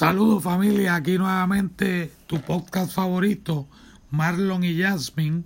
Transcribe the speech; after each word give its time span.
Saludos 0.00 0.42
familia, 0.42 0.94
aquí 0.94 1.18
nuevamente 1.18 2.10
tu 2.26 2.40
podcast 2.40 2.90
favorito, 2.90 3.66
Marlon 4.10 4.64
y 4.64 4.80
Jasmine, 4.80 5.42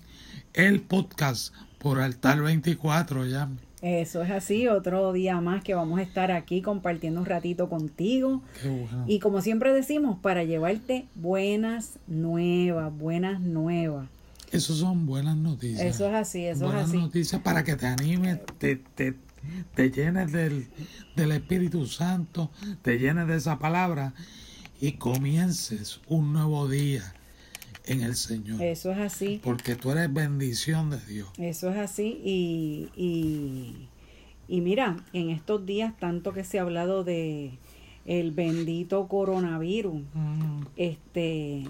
el 0.53 0.81
podcast 0.81 1.53
por 1.79 1.99
Altar 1.99 2.41
24, 2.41 3.27
ya. 3.27 3.49
Eso 3.83 4.23
es 4.23 4.31
así, 4.31 4.69
otro 4.69 5.13
día 5.13 5.41
más 5.41 5.65
que 5.65 5.75
vamos 5.75 5.99
a 5.99 6.03
estar 6.03 6.31
aquí 6.31 6.63
compartiendo 6.63 7.19
un 7.19 7.27
ratito 7.27 7.69
contigo. 7.69 8.43
Qué 8.63 8.69
bueno. 8.69 9.05
Y 9.09 9.19
como 9.19 9.41
siempre 9.41 9.73
decimos, 9.73 10.21
para 10.21 10.45
llevarte 10.45 11.09
buenas 11.17 11.99
nuevas, 12.07 12.97
buenas 12.97 13.41
nuevas. 13.41 14.07
Eso 14.53 14.73
son 14.77 15.05
buenas 15.05 15.37
noticias. 15.37 15.85
Eso 15.85 16.07
es 16.07 16.15
así, 16.15 16.45
eso 16.45 16.67
buenas 16.67 16.83
es 16.83 16.89
así. 16.91 16.99
noticias 16.99 17.43
para 17.43 17.65
que 17.65 17.75
te 17.75 17.87
animes, 17.87 18.39
te, 18.59 18.77
te, 18.77 19.15
te 19.75 19.91
llenes 19.91 20.33
del, 20.33 20.69
del 21.17 21.33
Espíritu 21.33 21.87
Santo, 21.87 22.51
te 22.83 22.99
llenes 22.99 23.27
de 23.29 23.37
esa 23.37 23.59
palabra 23.59 24.15
y 24.81 24.93
comiences 24.93 26.01
un 26.09 26.33
nuevo 26.33 26.69
día 26.69 27.15
en 27.87 28.03
el 28.03 28.15
Señor. 28.17 28.63
Eso 28.63 28.93
es 28.93 28.99
así. 28.99 29.41
Porque 29.43 29.77
tú 29.77 29.91
eres 29.91 30.13
bendición 30.13 30.91
de 30.91 31.01
Dios. 31.01 31.29
Eso 31.39 31.71
es 31.71 31.77
así 31.79 32.21
y, 32.25 32.89
y, 32.97 33.89
y 34.49 34.61
mira, 34.61 34.97
en 35.13 35.31
estos 35.31 35.65
días 35.67 35.95
tanto 35.99 36.33
que 36.33 36.45
se 36.45 36.59
ha 36.59 36.63
hablado 36.63 37.05
de 37.05 37.59
el 38.07 38.33
bendito 38.33 39.09
coronavirus, 39.09 40.03
Mm, 40.15 40.63
este 40.77 41.65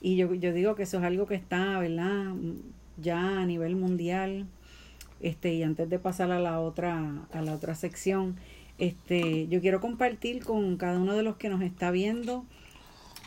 y 0.00 0.16
yo, 0.16 0.32
yo 0.34 0.52
digo 0.52 0.74
que 0.74 0.84
eso 0.84 0.98
es 0.98 1.04
algo 1.04 1.26
que 1.26 1.34
está, 1.34 1.78
¿verdad? 1.78 2.34
Ya 2.98 3.40
a 3.40 3.46
nivel 3.46 3.74
mundial. 3.76 4.46
Este, 5.20 5.54
y 5.54 5.62
antes 5.62 5.90
de 5.90 5.98
pasar 5.98 6.30
a 6.30 6.38
la 6.38 6.60
otra 6.60 7.26
a 7.32 7.42
la 7.42 7.54
otra 7.54 7.74
sección, 7.74 8.36
este, 8.78 9.48
yo 9.48 9.60
quiero 9.60 9.80
compartir 9.80 10.44
con 10.44 10.76
cada 10.76 10.98
uno 10.98 11.16
de 11.16 11.22
los 11.22 11.36
que 11.36 11.48
nos 11.48 11.62
está 11.62 11.90
viendo 11.90 12.44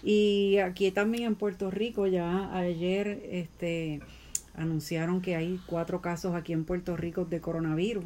y 0.04 0.58
aquí 0.58 0.90
también 0.92 1.26
en 1.26 1.36
Puerto 1.36 1.70
Rico 1.70 2.08
ya 2.08 2.56
ayer 2.58 3.22
este 3.30 4.00
anunciaron 4.56 5.22
que 5.22 5.36
hay 5.36 5.60
cuatro 5.66 6.02
casos 6.02 6.36
aquí 6.36 6.54
en 6.54 6.66
Puerto 6.66 6.98
Rico 6.98 7.26
de 7.26 7.40
coronavirus. 7.40 8.06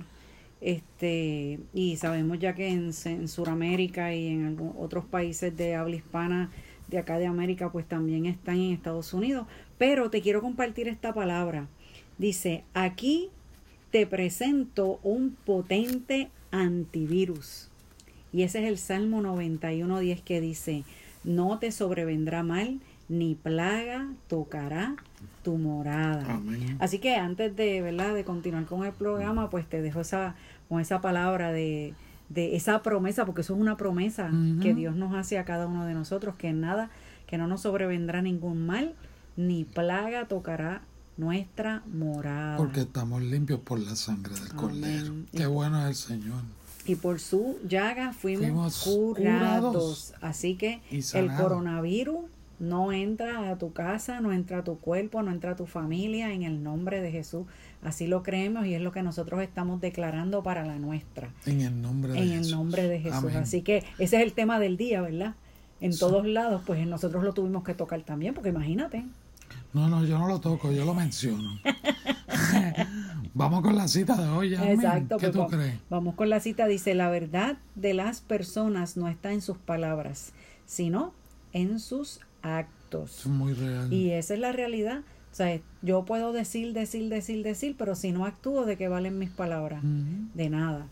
Este, 0.62 1.60
y 1.74 1.98
sabemos 1.98 2.40
ya 2.40 2.56
que 2.56 2.70
en, 2.70 2.92
en 3.06 3.28
Sudamérica 3.28 4.14
y 4.14 4.28
en 4.28 4.58
otros 4.78 5.06
países 5.06 5.56
de 5.56 5.76
habla 5.76 5.96
hispana 5.96 6.52
de 6.88 6.98
acá 6.98 7.18
de 7.18 7.26
América, 7.26 7.72
pues 7.72 7.88
también 7.88 8.26
están 8.26 8.56
en 8.56 8.74
Estados 8.74 9.14
Unidos. 9.14 9.48
Pero 9.78 10.10
te 10.10 10.22
quiero 10.22 10.42
compartir 10.42 10.88
esta 10.88 11.14
palabra. 11.14 11.68
Dice, 12.18 12.64
aquí 12.74 13.30
te 13.96 14.06
presento 14.06 15.00
un 15.04 15.38
potente 15.46 16.28
antivirus. 16.52 17.70
Y 18.34 18.44
ese 18.44 18.60
es 18.60 18.66
el 18.66 18.78
Salmo 18.78 19.22
91.10 19.22 20.22
que 20.22 20.42
dice, 20.42 20.84
no 21.24 21.60
te 21.60 21.72
sobrevendrá 21.72 22.44
mal, 22.44 22.82
ni 23.08 23.36
plaga 23.36 24.10
tocará 24.28 24.98
tu 25.44 25.56
morada. 25.56 26.26
Amén. 26.30 26.76
Así 26.80 27.00
que 27.00 27.16
antes 27.16 27.56
de, 27.56 27.82
¿verdad? 27.82 28.14
de 28.14 28.26
continuar 28.26 28.66
con 28.66 28.86
el 28.86 28.92
programa, 28.92 29.50
pues 29.50 29.66
te 29.66 29.82
dejo 29.82 30.02
esa, 30.02 30.36
con 30.68 30.82
esa 30.82 31.00
palabra 31.00 31.54
de, 31.54 31.94
de 32.28 32.58
esa 32.58 32.84
promesa, 32.84 33.26
porque 33.26 33.40
eso 33.44 33.54
es 33.54 33.62
una 33.62 33.78
promesa 33.78 34.30
que 34.62 34.74
Dios 34.74 34.98
nos 34.98 35.16
hace 35.16 35.38
a 35.38 35.46
cada 35.46 35.68
uno 35.68 35.86
de 35.86 35.94
nosotros, 35.94 36.36
que 36.36 36.52
nada, 36.52 36.90
que 37.28 37.38
no 37.38 37.48
nos 37.48 37.62
sobrevendrá 37.62 38.22
ningún 38.22 38.66
mal, 38.66 38.94
ni 39.38 39.64
plaga 39.64 40.28
tocará 40.28 40.82
nuestra 41.18 41.84
morada. 41.92 42.58
Porque 42.58 42.82
estamos 42.82 43.22
limpios 43.22 43.60
por 43.62 43.80
la 43.80 43.96
sangre 43.96 44.34
del 44.34 44.44
Amén. 44.52 44.56
Cordero. 44.58 45.14
Qué 45.32 45.46
bueno 45.48 45.82
es 45.82 45.88
el 45.88 45.96
Señor. 45.96 46.42
y 46.88 46.96
por 46.96 47.20
su 47.20 47.58
llaga 47.68 48.14
fuimos, 48.14 48.44
Fuimos 48.46 48.84
curados. 48.84 49.14
curados 49.74 50.14
Así 50.22 50.56
que 50.56 50.82
el 51.14 51.32
coronavirus 51.36 52.26
no 52.60 52.92
entra 52.94 53.50
a 53.50 53.58
tu 53.58 53.74
casa, 53.74 54.22
no 54.22 54.32
entra 54.32 54.60
a 54.60 54.64
tu 54.64 54.78
cuerpo, 54.80 55.22
no 55.24 55.32
entra 55.32 55.52
a 55.52 55.56
tu 55.56 55.66
familia 55.66 56.32
en 56.32 56.44
el 56.44 56.64
nombre 56.64 57.02
de 57.02 57.12
Jesús. 57.12 57.46
Así 57.84 58.08
lo 58.08 58.24
creemos 58.24 58.66
y 58.66 58.74
es 58.76 58.82
lo 58.82 58.92
que 58.92 59.04
nosotros 59.04 59.42
estamos 59.42 59.82
declarando 59.82 60.42
para 60.44 60.64
la 60.66 60.78
nuestra, 60.80 61.30
En 61.46 61.62
el 61.62 61.82
nombre 61.82 62.14
de 62.14 62.20
en 62.20 62.30
Jesús. 62.30 62.48
el 62.48 62.52
nombre 62.58 62.88
de 62.88 63.00
Jesús. 63.00 63.18
Amén. 63.24 63.38
Así 63.38 63.62
que 63.62 63.78
ese 64.00 64.18
es 64.18 64.24
el 64.24 64.34
tema 64.34 64.60
del 64.60 64.78
día, 64.78 65.02
¿verdad? 65.02 65.36
En 65.82 65.92
Sí. 65.94 66.00
todos 66.00 66.26
lados, 66.26 66.62
pues 66.66 66.86
nosotros 66.88 67.24
lo 67.24 67.34
tuvimos 67.34 67.64
que 67.64 67.74
tocar 67.74 68.02
también, 68.04 68.34
porque 68.34 68.50
imagínate. 68.50 69.06
No, 69.76 69.90
no, 69.90 70.06
yo 70.06 70.18
no 70.18 70.30
lo 70.30 70.40
toco, 70.40 70.72
yo 70.72 70.86
lo 70.86 70.94
menciono. 70.94 71.60
Vamos 73.34 73.62
con 73.62 73.76
la 73.76 73.90
cita 73.90 74.16
de 74.16 74.30
hoy. 74.30 74.56
Exacto. 74.56 75.18
¿Qué 75.18 75.28
pues 75.28 75.34
tú 75.34 75.40
va- 75.40 75.48
crees? 75.48 75.76
Vamos 75.90 76.16
con 76.16 76.30
la 76.30 76.40
cita. 76.40 76.66
Dice, 76.66 76.96
la 76.96 77.10
verdad 77.10 77.58
de 77.76 77.94
las 77.94 78.22
personas 78.22 78.96
no 78.96 79.10
está 79.10 79.34
en 79.34 79.42
sus 79.42 79.58
palabras, 79.58 80.32
sino 80.66 81.14
en 81.52 81.82
sus 81.82 82.22
actos. 82.42 83.20
Es 83.20 83.26
muy 83.28 83.52
real. 83.52 83.92
Y 83.92 84.12
esa 84.12 84.36
es 84.36 84.40
la 84.40 84.54
realidad. 84.54 85.00
O 85.34 85.36
sea, 85.36 85.60
yo 85.82 86.06
puedo 86.06 86.32
decir, 86.32 86.72
decir, 86.72 87.10
decir, 87.10 87.44
decir, 87.44 87.76
pero 87.78 87.96
si 87.96 88.14
no 88.14 88.26
actúo, 88.26 88.64
¿de 88.64 88.78
qué 88.78 88.88
valen 88.88 89.20
mis 89.20 89.30
palabras? 89.30 89.84
De 89.84 90.50
nada. 90.50 90.88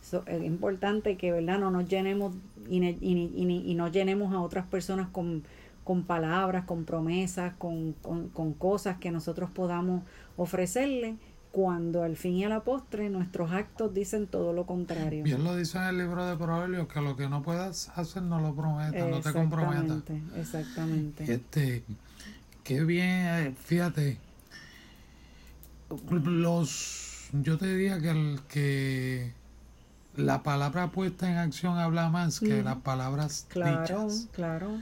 So, 0.00 0.22
es 0.26 0.44
importante 0.44 1.16
que, 1.16 1.32
¿verdad? 1.32 1.58
No 1.58 1.72
nos 1.72 1.88
llenemos 1.88 2.36
y 2.70 3.74
no 3.74 3.88
llenemos 3.88 4.32
a 4.32 4.40
otras 4.40 4.64
personas 4.68 5.08
con, 5.08 5.42
con 5.88 6.02
palabras, 6.02 6.66
con 6.66 6.84
promesas, 6.84 7.54
con, 7.56 7.94
con, 7.94 8.28
con 8.28 8.52
cosas 8.52 8.98
que 8.98 9.10
nosotros 9.10 9.48
podamos 9.48 10.02
ofrecerle, 10.36 11.16
cuando 11.50 12.02
al 12.02 12.14
fin 12.14 12.34
y 12.34 12.44
a 12.44 12.50
la 12.50 12.60
postre 12.62 13.08
nuestros 13.08 13.52
actos 13.52 13.94
dicen 13.94 14.26
todo 14.26 14.52
lo 14.52 14.66
contrario. 14.66 15.24
Bien 15.24 15.42
lo 15.42 15.56
dice 15.56 15.78
en 15.78 15.84
el 15.84 15.96
libro 15.96 16.26
de 16.26 16.36
Proverbios, 16.36 16.88
que 16.88 17.00
lo 17.00 17.16
que 17.16 17.30
no 17.30 17.42
puedas 17.42 17.90
hacer 17.96 18.22
no 18.22 18.38
lo 18.38 18.54
prometas, 18.54 19.08
no 19.08 19.22
te 19.22 19.32
comprometas. 19.32 20.02
Exactamente, 20.10 20.38
exactamente. 20.38 21.32
Este, 21.32 21.84
qué 22.64 22.84
bien, 22.84 23.08
eh, 23.08 23.54
fíjate, 23.58 24.18
los, 26.12 27.30
yo 27.32 27.56
te 27.56 27.66
diría 27.66 27.98
que, 27.98 28.10
el, 28.10 28.40
que 28.46 29.32
la 30.16 30.42
palabra 30.42 30.88
puesta 30.88 31.30
en 31.30 31.38
acción 31.38 31.78
habla 31.78 32.10
más 32.10 32.40
que 32.40 32.62
las 32.62 32.76
palabras 32.76 33.46
Claro, 33.48 33.80
dichas, 33.80 34.28
claro. 34.32 34.78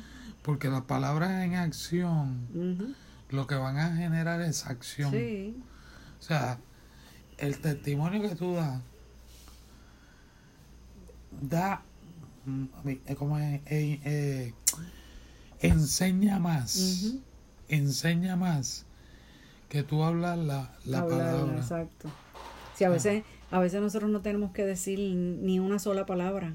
Porque 0.47 0.69
las 0.69 0.83
palabras 0.83 1.43
en 1.45 1.57
acción 1.57 2.95
lo 3.31 3.49
que 3.49 3.57
van 3.57 3.79
a 3.79 3.97
generar 3.97 4.41
es 4.41 4.65
acción. 4.67 5.11
Sí, 5.11 5.57
O 6.21 6.23
sea, 6.23 6.61
el 7.39 7.59
testimonio 7.59 8.23
que 8.23 8.37
tú 8.37 8.55
das 8.55 8.81
da 11.43 11.83
mm, 12.45 12.65
eh, 12.87 13.15
como 13.17 13.39
es? 13.39 13.61
Eh, 13.67 14.01
eh, 14.05 14.55
enseña 15.61 16.39
más 16.39 17.15
enseña 17.69 18.37
más 18.37 18.87
que 19.69 19.83
tú 19.83 20.05
hablas 20.05 20.39
la, 20.39 20.73
la 20.84 21.01
hablarla, 21.01 21.33
palabra. 21.33 21.57
exacto. 21.57 22.09
Sí, 22.77 22.84
a 22.84 22.89
veces, 22.89 23.25
a 23.51 23.59
veces 23.59 23.81
nosotros 23.81 24.13
no 24.13 24.21
tenemos 24.21 24.53
que 24.53 24.65
decir 24.65 25.01
ni 25.01 25.59
una 25.59 25.81
sola 25.81 26.07
palabra, 26.07 26.55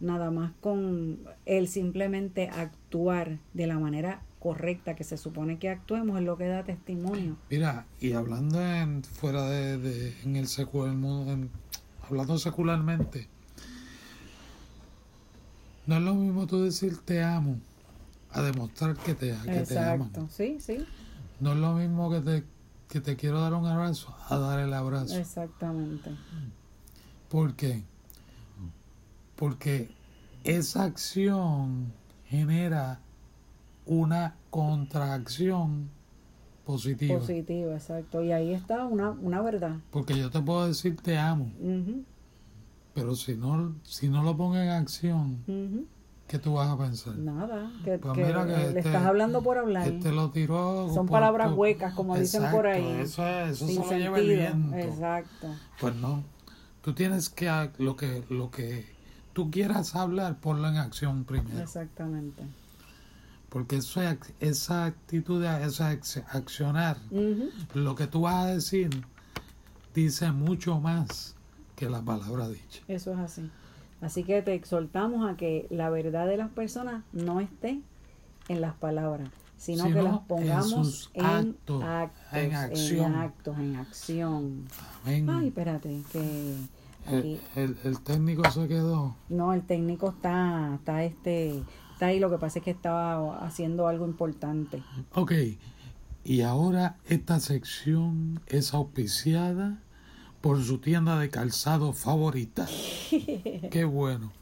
nada 0.00 0.30
más 0.30 0.52
con 0.62 1.18
el 1.44 1.68
simplemente 1.68 2.48
actuar 2.48 2.79
de 2.90 3.66
la 3.66 3.78
manera 3.78 4.22
correcta 4.40 4.96
que 4.96 5.04
se 5.04 5.16
supone 5.16 5.58
que 5.58 5.68
actuemos 5.68 6.18
es 6.18 6.24
lo 6.24 6.36
que 6.36 6.46
da 6.48 6.64
testimonio. 6.64 7.36
mira 7.48 7.86
y 8.00 8.12
hablando 8.14 8.60
en, 8.60 9.02
fuera 9.04 9.44
de, 9.48 9.78
de- 9.78 10.14
en 10.24 10.36
el 10.36 10.48
secular 10.48 10.94
mundo 10.94 11.32
en- 11.32 11.50
hablando 12.08 12.38
secularmente 12.38 13.28
no 15.86 15.96
es 15.96 16.02
lo 16.02 16.14
mismo 16.14 16.46
tú 16.46 16.62
decir 16.62 16.98
te 16.98 17.22
amo 17.22 17.58
a 18.32 18.42
demostrar 18.42 18.96
que 18.96 19.14
te, 19.14 19.34
que 19.44 19.62
te 19.62 19.78
aman 19.78 20.08
Exacto, 20.08 20.28
sí, 20.30 20.56
sí, 20.60 20.84
No 21.40 21.52
es 21.52 21.58
lo 21.58 21.74
mismo 21.74 22.10
que 22.10 22.20
te, 22.20 22.44
que 22.88 23.00
te 23.00 23.16
quiero 23.16 23.40
dar 23.40 23.54
un 23.54 23.66
abrazo 23.66 24.14
a 24.28 24.36
dar 24.38 24.60
el 24.60 24.72
abrazo. 24.72 25.16
exactamente. 25.16 26.10
¿Por 27.28 27.54
qué? 27.54 27.82
Porque 29.36 29.90
esa 30.44 30.84
acción 30.84 31.92
genera 32.30 33.00
una 33.86 34.36
contracción 34.50 35.90
positiva. 36.64 37.18
Positivo, 37.18 37.72
exacto. 37.72 38.22
Y 38.22 38.30
ahí 38.32 38.54
está 38.54 38.86
una, 38.86 39.10
una 39.10 39.42
verdad. 39.42 39.76
Porque 39.90 40.16
yo 40.16 40.30
te 40.30 40.40
puedo 40.40 40.66
decir 40.68 40.96
te 41.02 41.18
amo, 41.18 41.50
pero 42.94 43.14
si 43.16 43.34
no, 43.36 43.74
si 43.82 44.08
no 44.08 44.22
lo 44.22 44.36
pongo 44.36 44.56
en 44.56 44.68
acción, 44.68 45.42
ujú. 45.46 45.86
¿Qué 46.28 46.38
tú 46.38 46.52
vas 46.54 46.68
a 46.68 46.78
pensar? 46.78 47.16
Nada, 47.16 47.72
que, 47.84 47.98
Pues 47.98 48.14
que 48.14 48.24
mira 48.24 48.46
que 48.46 48.52
le 48.52 48.66
este- 48.68 48.78
estás 48.78 49.04
hablando 49.04 49.42
por 49.42 49.58
hablar. 49.58 49.88
Este 49.88 50.12
lo 50.12 50.30
tiró. 50.30 50.88
Son 50.94 51.06
por- 51.06 51.14
palabras 51.14 51.52
huecas, 51.56 51.92
como 51.94 52.16
dicen 52.16 52.44
por 52.52 52.68
ahí. 52.68 52.86
Eso, 53.00 53.26
es, 53.26 53.56
eso 53.60 53.66
sin 53.66 53.82
se 53.82 53.94
lo 53.94 53.98
lleva 53.98 54.18
el 54.20 54.28
viento. 54.28 54.76
Exacto. 54.76 55.48
Pues 55.80 55.96
no. 55.96 56.22
Tú 56.82 56.92
tienes 56.94 57.30
que 57.30 57.50
lo 57.78 57.96
que 57.96 58.22
lo 58.30 58.48
que 58.52 58.86
tú 59.32 59.50
quieras 59.50 59.94
hablar, 59.96 60.38
ponlo 60.40 60.68
en 60.68 60.76
acción 60.76 61.24
primero. 61.24 61.60
Exactamente. 61.60 62.42
Porque 63.48 63.76
eso 63.76 64.00
es 64.02 64.16
esa 64.38 64.84
actitud, 64.84 65.42
esa 65.44 65.92
ac- 65.92 66.24
accionar, 66.30 66.96
lo 67.74 67.94
que 67.96 68.06
tú 68.06 68.22
vas 68.22 68.44
a 68.44 68.46
decir, 68.46 68.90
dice 69.94 70.30
mucho 70.30 70.78
más 70.80 71.34
que 71.74 71.90
la 71.90 72.00
palabra 72.02 72.48
dicha. 72.48 72.80
Eso 72.86 73.12
es 73.12 73.18
así. 73.18 73.50
Así 74.00 74.22
que 74.24 74.40
te 74.42 74.54
exhortamos 74.54 75.28
a 75.28 75.36
que 75.36 75.66
la 75.70 75.90
verdad 75.90 76.26
de 76.26 76.36
las 76.36 76.50
personas 76.50 77.02
no 77.12 77.40
esté 77.40 77.80
en 78.48 78.60
las 78.60 78.74
palabras, 78.74 79.28
sino, 79.56 79.84
Sino 79.84 79.96
que 79.96 80.02
las 80.02 80.18
pongamos 80.20 81.10
en, 81.14 81.26
actos, 81.26 81.82
actos, 81.82 82.32
en 82.32 82.54
acción. 82.54 83.06
en 83.06 83.14
actos, 83.18 83.58
en 83.58 83.76
acción. 83.76 84.64
Amén. 85.04 85.28
Ay, 85.28 85.48
espérate, 85.48 86.02
que 86.12 86.54
el, 87.06 87.76
el 87.84 88.00
técnico 88.00 88.48
se 88.50 88.68
quedó. 88.68 89.16
no, 89.28 89.52
el 89.52 89.62
técnico 89.62 90.10
está, 90.10 90.74
está 90.74 91.04
este, 91.04 91.62
está 91.92 92.06
ahí. 92.06 92.20
Lo 92.20 92.30
que 92.30 92.38
pasa 92.38 92.58
es 92.58 92.64
que 92.64 92.70
estaba 92.70 93.38
haciendo 93.44 93.88
algo 93.88 94.06
importante. 94.06 94.82
Ok. 95.14 95.32
Y 96.24 96.42
ahora 96.42 96.96
esta 97.08 97.40
sección 97.40 98.40
es 98.46 98.74
auspiciada 98.74 99.78
por 100.40 100.62
su 100.62 100.78
tienda 100.78 101.18
de 101.18 101.30
calzado 101.30 101.92
favorita. 101.92 102.66
Qué 103.70 103.84
bueno. 103.84 104.32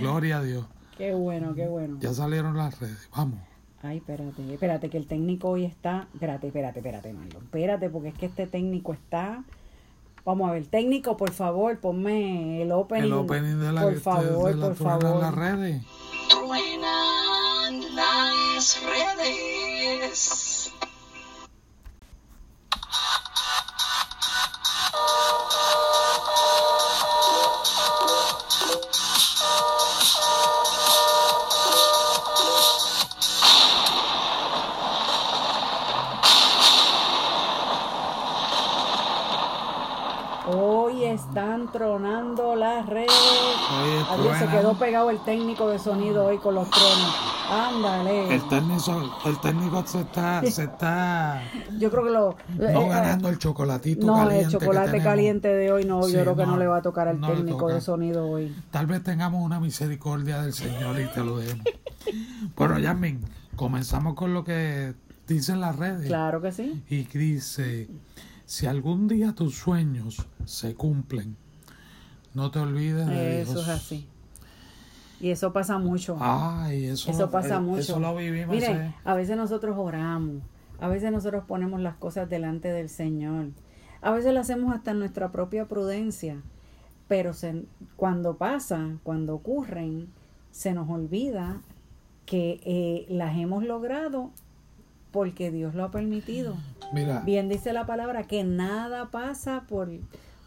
Gloria 0.00 0.38
a 0.38 0.42
Dios. 0.42 0.66
Qué 0.96 1.14
bueno, 1.14 1.54
qué 1.54 1.68
bueno. 1.68 1.98
Ya 2.00 2.12
salieron 2.12 2.56
las 2.56 2.80
redes. 2.80 3.08
Vamos. 3.16 3.38
Ay, 3.82 3.98
espérate, 3.98 4.52
espérate, 4.52 4.90
que 4.90 4.98
el 4.98 5.06
técnico 5.06 5.50
hoy 5.50 5.64
está. 5.64 6.08
Espérate, 6.12 6.48
espérate, 6.48 6.80
espérate, 6.80 7.12
Marlon. 7.12 7.44
Espérate, 7.44 7.88
porque 7.88 8.08
es 8.08 8.14
que 8.14 8.26
este 8.26 8.48
técnico 8.48 8.92
está. 8.92 9.44
Vamos 10.24 10.48
a 10.48 10.52
ver, 10.52 10.66
técnico, 10.66 11.16
por 11.16 11.32
favor, 11.32 11.78
ponme 11.80 12.62
el 12.62 12.72
opening. 12.72 13.04
El 13.04 13.12
opening 13.12 13.56
de 13.56 13.72
la, 13.72 13.82
Por 13.82 14.00
favor, 14.00 14.50
de 14.50 14.56
la 14.56 14.66
por 14.74 14.76
en 14.76 14.94
las 14.94 15.00
favor. 15.10 15.38
redes. 15.38 15.82
Truenan 16.28 17.94
las 17.96 18.82
redes. 18.82 20.47
Están 41.68 41.72
tronando 41.72 42.54
las 42.56 42.86
redes. 42.86 43.10
Adiós, 43.70 44.38
se 44.38 44.46
quedó 44.48 44.74
pegado 44.78 45.10
el 45.10 45.18
técnico 45.20 45.68
de 45.68 45.78
sonido 45.78 46.26
hoy 46.26 46.38
con 46.38 46.54
los 46.54 46.68
tronos. 46.70 47.14
Ándale. 47.50 48.34
El 48.34 48.48
técnico, 48.48 49.20
el 49.26 49.40
técnico 49.40 49.86
se 49.86 50.00
está, 50.00 50.42
se 50.42 50.64
está 50.64 51.42
Yo 51.78 51.90
creo 51.90 52.04
que 52.04 52.10
lo. 52.10 52.36
no 52.56 52.82
eh, 52.82 52.88
ganando 52.88 53.28
el 53.28 53.38
chocolatito 53.38 54.06
no, 54.06 54.16
caliente. 54.16 54.44
el 54.44 54.50
chocolate 54.50 55.02
caliente 55.02 55.48
de 55.48 55.72
hoy 55.72 55.84
no, 55.84 56.02
Sí, 56.02 56.12
yo 56.12 56.20
creo 56.20 56.36
que 56.36 56.46
no, 56.46 56.56
le 56.56 56.66
va 56.66 56.78
a 56.78 56.82
tocar 56.82 57.08
al 57.08 57.20
no 57.20 57.28
técnico 57.28 57.68
de 57.68 57.80
sonido 57.80 58.28
hoy. 58.28 58.54
Tal 58.70 58.86
vez 58.86 59.02
tengamos 59.02 59.42
una 59.42 59.60
misericordia 59.60 60.42
del 60.42 60.52
Señor 60.52 61.00
y 61.00 61.06
te 61.06 61.24
lo 61.24 61.38
demos. 61.38 61.64
bueno, 62.56 62.78
Yasmin, 62.78 63.20
comenzamos 63.56 64.14
con 64.14 64.34
lo 64.34 64.44
que 64.44 64.94
dicen 65.26 65.60
las 65.60 65.76
redes. 65.76 66.06
Claro 66.06 66.40
que 66.40 66.52
sí. 66.52 66.82
Y 66.88 67.04
dice, 67.04 67.88
si 68.44 68.66
algún 68.66 69.08
día 69.08 69.34
tus 69.34 69.56
sueños 69.56 70.26
se 70.44 70.74
cumplen, 70.74 71.36
no 72.38 72.50
te 72.50 72.58
olvides 72.60 73.06
de 73.06 73.42
Eso 73.42 73.52
Dios. 73.52 73.64
es 73.64 73.68
así. 73.68 74.08
Y 75.20 75.30
eso 75.30 75.52
pasa 75.52 75.78
mucho. 75.78 76.16
Ay, 76.20 76.86
eso, 76.86 77.10
Eso 77.10 77.28
pasa 77.30 77.56
eh, 77.56 77.60
mucho. 77.60 77.80
Eso 77.80 77.98
lo 78.00 78.14
vivimos. 78.16 78.54
Miren, 78.54 78.76
eh. 78.80 78.94
a 79.04 79.14
veces 79.14 79.36
nosotros 79.36 79.76
oramos, 79.76 80.42
a 80.80 80.88
veces 80.88 81.10
nosotros 81.12 81.44
ponemos 81.46 81.80
las 81.80 81.96
cosas 81.96 82.30
delante 82.30 82.68
del 82.72 82.88
Señor, 82.88 83.48
a 84.00 84.12
veces 84.12 84.32
lo 84.32 84.40
hacemos 84.40 84.72
hasta 84.72 84.92
en 84.92 85.00
nuestra 85.00 85.32
propia 85.32 85.66
prudencia, 85.66 86.40
pero 87.08 87.32
se- 87.34 87.64
cuando 87.96 88.36
pasan, 88.36 89.00
cuando 89.02 89.34
ocurren, 89.34 90.08
se 90.52 90.72
nos 90.72 90.88
olvida 90.88 91.60
que 92.24 92.60
eh, 92.64 93.06
las 93.08 93.36
hemos 93.36 93.64
logrado 93.64 94.30
porque 95.10 95.50
Dios 95.50 95.74
lo 95.74 95.82
ha 95.84 95.90
permitido. 95.90 96.54
Mira, 96.92 97.20
Bien 97.20 97.48
dice 97.48 97.72
la 97.72 97.86
palabra 97.86 98.22
que 98.24 98.44
nada 98.44 99.10
pasa 99.10 99.64
por 99.68 99.90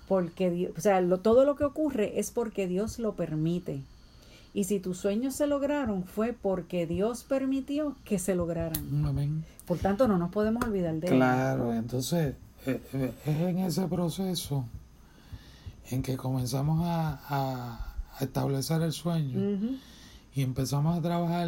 porque 0.07 0.49
Dios, 0.49 0.73
o 0.77 0.81
sea, 0.81 0.99
lo- 1.01 1.19
todo 1.19 1.45
lo 1.45 1.55
que 1.55 1.63
ocurre 1.63 2.19
es 2.19 2.31
porque 2.31 2.67
Dios 2.67 2.99
lo 2.99 3.13
permite. 3.15 3.81
Y 4.53 4.65
si 4.65 4.79
tus 4.81 4.97
sueños 4.97 5.33
se 5.35 5.47
lograron 5.47 6.03
fue 6.03 6.33
porque 6.33 6.85
Dios 6.85 7.23
permitió 7.23 7.95
que 8.03 8.19
se 8.19 8.35
lograran. 8.35 9.05
amén. 9.05 9.45
Por 9.65 9.77
tanto, 9.77 10.07
no 10.07 10.17
nos 10.17 10.31
podemos 10.31 10.63
olvidar 10.65 10.95
de 10.95 11.07
Claro, 11.07 11.73
entonces 11.73 12.35
eh, 12.65 12.81
eh, 12.93 13.13
es 13.25 13.37
en 13.41 13.59
ese 13.59 13.87
proceso 13.87 14.65
en 15.89 16.01
que 16.03 16.17
comenzamos 16.17 16.81
a, 16.83 17.19
a- 17.29 17.87
establecer 18.23 18.81
el 18.81 18.91
sueño 18.91 19.39
él. 19.39 19.79
Y 20.35 20.41
empezamos 20.43 20.97
a 20.97 21.01
trabajar. 21.01 21.47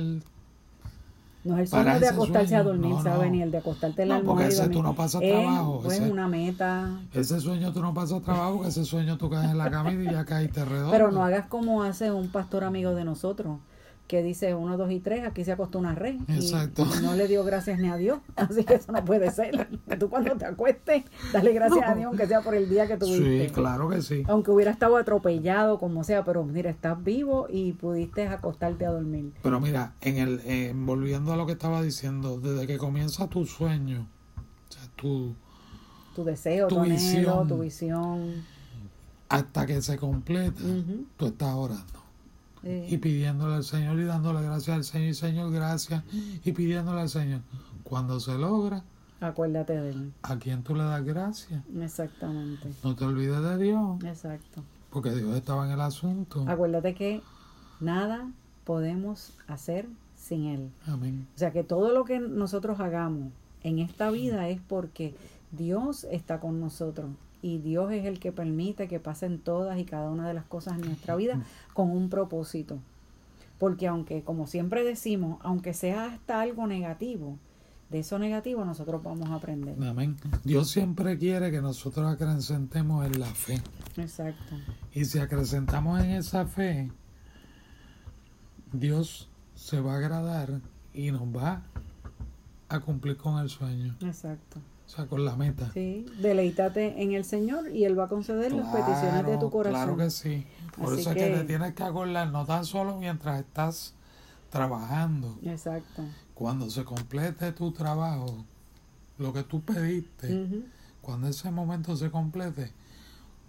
No 1.44 1.56
es 1.56 1.62
el 1.62 1.68
sueño 1.68 2.00
de 2.00 2.08
acostarse 2.08 2.56
a 2.56 2.64
dormir, 2.64 2.92
no, 2.96 3.04
¿sabe? 3.04 3.26
no. 3.26 3.32
Ni 3.32 3.42
el 3.42 3.52
de 3.52 3.58
acostarte 3.58 4.04
en 4.04 4.10
la 4.10 4.20
No, 4.20 4.24
porque 4.24 4.44
almohada 4.46 4.64
ese 4.66 4.74
tú 4.74 4.82
no 4.82 4.96
pasas 4.96 5.22
Es, 5.22 5.32
trabajo, 5.32 5.82
pues, 5.84 6.00
ese- 6.00 6.12
una 6.12 6.28
meta. 6.30 7.00
Ese 7.14 7.40
sueño 7.42 7.74
tú 7.74 7.82
no 7.82 7.94
pasas 7.94 8.22
trabajo, 8.22 8.62
que 8.62 8.70
ese 8.70 8.86
sueño 8.86 9.18
tú 9.18 9.30
caes 9.30 9.52
en 9.52 9.58
la 9.58 9.70
cama 9.70 9.92
y 9.92 10.06
ya 10.06 10.24
caíste 10.24 10.64
redondo. 10.64 10.92
Pero 10.92 11.12
no 11.12 11.24
hagas 11.24 11.48
como 11.48 11.84
hace 11.84 12.12
un 12.12 12.30
pastor 12.30 12.64
amigo 12.64 12.96
de 12.96 13.04
nosotros, 13.04 13.58
que 14.08 14.22
dice 14.22 14.54
uno, 14.54 14.78
dos 14.78 14.92
y 14.92 15.00
tres, 15.00 15.26
aquí 15.26 15.44
se 15.44 15.54
acostó 15.54 15.80
una 15.80 15.96
red. 15.96 16.16
Exacto. 16.28 16.86
Y, 17.00 17.04
no 17.04 17.16
le 17.16 17.28
dio 17.28 17.44
gracias 17.44 17.80
ni 17.80 17.88
a 17.88 17.96
Dios. 17.96 18.20
Así 18.36 18.64
que 18.64 18.76
eso 18.76 18.92
no 18.92 19.04
puede 19.04 19.32
ser. 19.32 19.68
Tú 19.98 20.10
cuando 20.10 20.36
te 20.36 20.46
acuestes, 20.46 21.04
dale 21.32 21.54
gracias 21.54 21.88
a 21.88 21.96
Dios, 21.96 22.08
aunque 22.08 22.28
sea 22.28 22.42
por 22.42 22.54
el 22.54 22.70
día 22.70 22.86
que 22.86 22.98
tuviste. 22.98 23.48
Sí, 23.48 23.54
claro 23.54 23.90
que 23.90 24.02
sí. 24.02 24.24
Aunque 24.28 24.52
hubiera 24.52 24.72
estado 24.72 24.98
atropellado, 24.98 25.80
como 25.80 26.04
sea, 26.04 26.24
pero 26.24 26.44
mira, 26.44 26.70
estás 26.70 27.02
vivo 27.04 27.48
y 27.50 27.74
pudiste 27.74 28.28
acostarte 28.28 28.86
a 28.86 28.92
dormir. 28.92 29.32
Pero 29.42 29.60
mira, 29.60 29.94
en 30.02 30.18
el 30.18 30.42
en 30.46 30.86
volviendo 30.86 31.32
a 31.34 31.38
lo 31.38 31.46
que 31.46 31.54
estaba 31.54 31.82
diciendo, 31.82 32.40
desde 32.40 32.68
que 32.68 32.78
comienza 32.78 33.28
tu 33.28 33.46
sueño, 33.46 34.08
o 34.70 34.72
sea, 34.74 34.84
tú, 34.96 35.34
Tu 36.16 36.24
deseo, 36.24 36.68
tu, 36.68 36.76
Tu 36.76 36.82
anhelo, 36.82 36.96
visión. 36.96 37.48
tu 37.48 37.60
visión. 37.60 38.46
hasta 39.30 39.66
que 39.66 39.82
se 39.82 39.98
completa, 39.98 40.62
Ujú. 40.62 41.06
tú 41.18 41.26
estás 41.28 41.56
orando. 41.56 42.03
Eh, 42.64 42.88
y 42.90 42.98
pidiéndole 42.98 43.56
al 43.56 43.64
Señor 43.64 44.00
y 44.00 44.04
dándole 44.06 44.42
gracias 44.42 44.76
al 44.78 44.84
Señor 44.86 45.10
y 45.10 45.14
Señor 45.14 45.52
gracias 45.52 46.04
y 46.46 46.52
pidiéndole 46.54 47.02
al 47.02 47.10
Señor 47.10 47.42
cuando 47.84 48.20
se 48.22 48.38
logra 48.38 48.84
acuérdate 49.20 49.74
de 49.80 49.90
él. 49.90 50.14
a 50.22 50.38
quién 50.38 50.64
tú 50.64 50.74
le 50.76 50.84
das 50.84 51.04
gracias 51.04 51.62
Exactamente. 51.82 52.72
no 52.84 52.96
te 52.96 53.04
olvides 53.06 53.42
de 53.42 53.58
Dios 53.58 54.04
Exacto. 54.04 54.64
porque 54.92 55.12
Dios 55.12 55.36
estaba 55.36 55.66
en 55.66 55.72
el 55.74 55.82
asunto 55.82 56.46
Acuérdate 56.48 56.94
que 56.96 57.22
nada 57.82 58.30
podemos 58.64 59.34
hacer 59.48 59.88
sin 60.16 60.46
Él. 60.46 60.70
amén 60.88 61.28
O 61.36 61.38
sea 61.40 61.52
que 61.52 61.64
todo 61.64 61.92
lo 61.94 62.06
que 62.06 62.20
nosotros 62.20 62.80
hagamos 62.80 63.32
en 63.64 63.80
esta 63.80 64.10
vida 64.10 64.48
es 64.50 64.62
porque 64.68 65.16
Dios 65.52 66.06
está 66.12 66.40
con 66.40 66.60
nosotros 66.62 67.10
y 67.44 67.60
Dios 67.60 67.92
es 67.92 68.06
el 68.06 68.20
que 68.20 68.32
permite 68.32 68.88
que 68.88 69.00
pasen 69.02 69.38
todas 69.38 69.78
y 69.78 69.84
cada 69.84 70.10
una 70.10 70.28
de 70.28 70.34
las 70.34 70.46
cosas 70.46 70.80
en 70.80 70.86
nuestra 70.86 71.16
vida 71.18 71.44
con 71.74 71.92
un 71.92 72.10
propósito. 72.10 72.80
Porque 73.60 73.86
aunque, 73.88 74.24
como 74.24 74.48
siempre 74.48 74.84
decimos, 74.84 75.40
aunque 75.44 75.74
sea 75.74 76.06
hasta 76.06 76.42
algo 76.42 76.66
negativo, 76.68 77.38
de 77.90 78.00
eso 78.00 78.18
negativo 78.18 78.64
nosotros 78.64 79.04
vamos 79.04 79.30
a 79.30 79.36
aprender. 79.36 79.76
amén 79.84 80.16
Dios 80.44 80.72
siempre 80.72 81.18
quiere 81.20 81.52
que 81.52 81.62
nosotros 81.62 82.12
acrecentemos 82.12 83.06
en 83.06 83.20
la 83.20 83.28
fe 83.28 83.62
Exacto. 83.98 84.56
y 84.94 85.06
si 85.06 85.20
acrecentamos 85.20 86.02
en 86.02 86.12
esa 86.12 86.48
fe 86.48 86.90
Dios 88.72 89.30
se 89.54 89.80
va 89.80 89.94
a 89.94 89.98
agradar 89.98 90.60
y 90.94 91.12
nos 91.12 91.22
va 91.24 91.62
a 92.70 92.80
cumplir 92.80 93.16
con 93.18 93.38
el 93.38 93.50
sueño 93.50 93.96
Exacto. 94.02 94.60
O 94.86 94.90
sea 94.90 95.06
con 95.08 95.24
la 95.26 95.36
meta 95.36 95.72
Sí, 95.74 96.06
deleítate 96.20 97.02
en 97.02 97.14
el 97.14 97.24
Señor 97.26 97.70
y 97.72 97.86
Él 97.86 97.98
va 97.98 98.06
a 98.06 98.08
conceder 98.10 98.52
las 98.52 98.68
peticiones 98.68 99.26
de 99.26 99.38
tu 99.38 99.50
corazón. 99.50 99.82
Claro 99.82 99.98
que 99.98 100.10
sí. 100.10 100.46
Por 100.78 100.92
Así 100.94 101.02
eso 101.02 101.12
es 101.12 101.16
que 101.18 101.30
que- 101.32 101.38
te 101.38 101.44
tienes 101.46 101.74
que 101.74 101.84
acordar, 101.84 102.30
no 102.32 102.46
tan 102.46 102.66
solo 102.66 102.98
mientras 102.98 103.40
estás 103.40 103.94
trabajando, 104.50 105.38
Exacto. 105.44 106.04
cuando 106.36 106.70
se 106.70 106.84
complete 106.84 107.52
tu 107.54 107.72
trabajo, 107.72 108.44
lo 109.18 109.34
que 109.34 109.44
tú 109.44 109.62
pediste, 109.62 110.48
cuando 111.02 111.28
ese 111.28 111.50
momento 111.52 111.96
se 111.96 112.12
complete, 112.12 112.72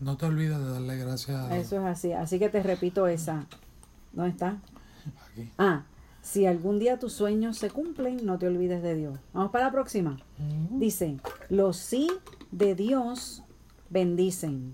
no 0.01 0.17
te 0.17 0.27
olvides 0.27 0.59
de 0.59 0.65
darle 0.71 0.97
gracias 0.99 1.37
a 1.39 1.49
Dios. 1.49 1.67
Eso 1.67 1.77
es 1.81 1.85
así. 1.87 2.13
Así 2.13 2.39
que 2.39 2.49
te 2.49 2.63
repito 2.63 3.07
esa. 3.07 3.47
¿Dónde 4.13 4.31
está? 4.31 4.59
Aquí. 5.31 5.51
Ah, 5.59 5.83
Si 6.25 6.47
algún 6.47 6.79
día 6.79 6.99
tus 6.99 7.13
sueños 7.13 7.59
se 7.59 7.69
cumplen, 7.69 8.25
no 8.25 8.39
te 8.39 8.47
olvides 8.47 8.83
de 8.83 8.95
Dios. 8.95 9.19
Vamos 9.35 9.51
para 9.53 9.67
la 9.67 9.73
próxima. 9.73 10.17
Dice, 10.71 11.19
los 11.51 11.77
sí 11.77 12.09
de 12.51 12.75
Dios 12.75 13.43
bendicen, 13.91 14.73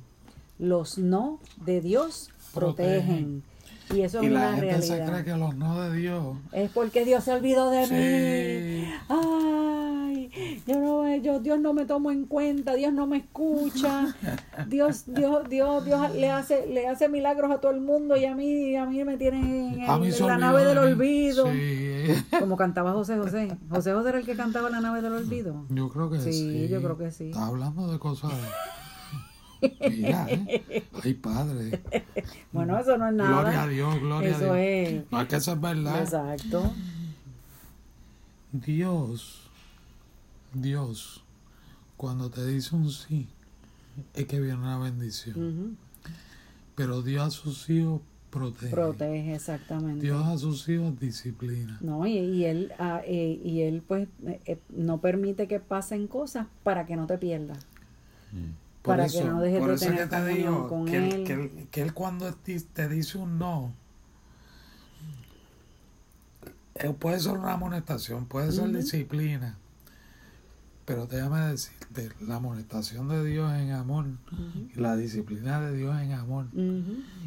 los 0.61 0.97
no 0.97 1.40
de 1.64 1.80
Dios 1.80 2.30
protegen. 2.54 3.42
Y 3.92 4.02
eso 4.02 4.23
Y 4.23 4.26
es 4.26 4.33
la 4.33 4.38
una 4.50 4.57
gente 4.57 4.83
se 4.83 4.88
cree 4.95 5.07
realidad. 5.07 5.25
que 5.25 5.37
los 5.37 5.57
no 5.57 5.80
de 5.83 5.97
Dios. 5.97 6.37
Es 6.52 6.71
porque 6.71 7.04
Dios 7.04 7.25
se 7.25 7.33
olvidó 7.33 7.71
de 7.71 7.87
Sí. 7.87 7.95
mí. 8.87 8.95
Ay, 9.09 9.79
yo 10.66 10.80
no, 10.80 11.16
yo, 11.16 11.40
Dios 11.40 11.61
no 11.61 11.73
me 11.73 11.85
tomo 11.85 12.11
en 12.11 12.26
cuenta, 12.26 12.75
Dios 12.75 12.92
no 12.92 13.06
me 13.06 13.18
escucha. 13.18 14.14
Dios, 14.68 15.04
Dios, 15.06 15.49
Dios, 15.49 15.85
Dios 15.85 16.14
le 16.14 16.30
hace, 16.30 16.66
le 16.66 16.87
hace 16.87 17.09
milagros 17.09 17.50
a 17.50 17.59
todo 17.59 17.73
el 17.73 17.80
mundo 17.80 18.16
y 18.16 18.25
a 18.25 18.35
mí, 18.35 18.76
a 18.76 18.87
mí 18.87 19.04
me 19.04 19.16
tienen 19.16 19.44
en, 19.44 20.00
mí 20.00 20.11
la 20.20 20.38
nave 20.38 20.62
de 20.62 20.68
del 20.68 20.78
olvido. 20.78 21.47
Sí. 21.52 22.25
Como 22.38 22.56
cantaba 22.56 22.92
José 22.92 23.16
José. 23.16 23.56
José 23.68 23.92
José 23.92 24.09
era 24.09 24.18
el 24.18 24.26
que 24.26 24.37
cantaba 24.37 24.70
la 24.70 24.80
nave 24.80 25.02
del 25.02 25.12
olvido. 25.12 25.66
Yo 25.68 25.88
creo 25.88 26.11
que 26.11 26.20
sí. 26.20 26.32
Sí, 26.32 26.68
yo 26.68 26.80
creo 26.80 26.97
que 26.97 27.11
sí. 27.11 27.30
Está 27.30 27.47
hablando 27.47 27.90
de 27.90 27.99
cosas. 27.99 28.32
Mira, 29.61 30.26
¿eh? 30.28 30.85
Ay, 31.02 31.14
padre. 31.14 31.82
Bueno, 32.50 32.78
eso 32.78 32.97
no 32.97 33.09
es 33.09 33.14
nada. 33.14 33.42
Gloria 33.42 33.62
a 33.62 33.68
Dios, 33.68 34.00
gloria 34.00 34.30
Eso 34.30 34.52
a 34.52 34.56
Dios. 34.56 34.56
es. 34.59 35.12
No 35.12 35.20
es 35.20 35.28
que 35.28 35.37
eso 35.37 35.52
es 35.52 35.61
verdad. 35.61 36.00
Exacto. 36.00 36.73
Dios, 38.52 39.50
Dios, 40.52 41.23
cuando 41.97 42.30
te 42.30 42.45
dice 42.47 42.75
un 42.76 42.90
sí, 42.90 43.28
es 44.14 44.26
que 44.26 44.40
viene 44.40 44.59
una 44.59 44.78
bendición. 44.78 45.76
Pero 46.75 47.02
Dios 47.02 47.26
a 47.26 47.30
sus 47.30 47.69
hijos 47.71 48.00
protege. 48.30 48.71
Protege, 48.71 49.35
exactamente. 49.35 50.02
Dios 50.07 50.25
a 50.26 50.38
sus 50.38 50.69
hijos 50.69 50.99
disciplina. 50.99 51.78
No, 51.80 52.07
y, 52.07 52.19
y 52.19 52.45
él, 52.45 52.73
ah, 52.78 53.02
eh, 53.04 53.40
y 53.45 53.62
él 53.62 53.83
pues 53.87 54.09
eh, 54.26 54.40
eh, 54.47 54.59
no 54.71 54.99
permite 55.00 55.47
que 55.49 55.61
pasen 55.61 56.07
cosas 56.07 56.47
para 56.62 56.87
que 56.87 56.97
no 56.97 57.07
te 57.07 57.19
pierdas. 57.19 57.59
Por 58.83 58.97
para 58.97 59.07
eso, 59.07 59.19
que 59.19 59.25
no 59.25 59.40
dejes 59.40 59.61
de 59.66 59.76
tener 59.76 60.09
que 60.09 60.16
te 60.16 60.16
comunión 60.16 60.38
digo 60.54 60.69
con 60.69 60.87
que 60.87 60.97
él, 60.97 61.12
él. 61.12 61.25
que 61.25 61.33
él- 61.35 61.69
que 61.71 61.83
él 61.83 61.92
cuando 61.92 62.33
te 62.35 62.88
dice 62.88 63.19
un 63.19 63.38
no, 63.38 63.73
puede 66.99 67.21
ser 67.21 67.33
una 67.33 67.52
amonestación, 67.52 68.26
puede 68.26 68.52
ser 68.52 68.71
disciplina, 68.73 69.59
pero 70.90 71.06
déjame 71.06 71.40
decirte, 71.50 72.11
la 72.26 72.37
amonestación 72.37 73.09
de 73.09 73.25
Dios 73.25 73.52
en 73.54 73.73
amor 73.73 74.06
la 74.76 74.97
disciplina 74.97 75.61
de 75.61 75.76
Dios 75.76 75.99
en 76.00 76.12
amor, 76.12 76.47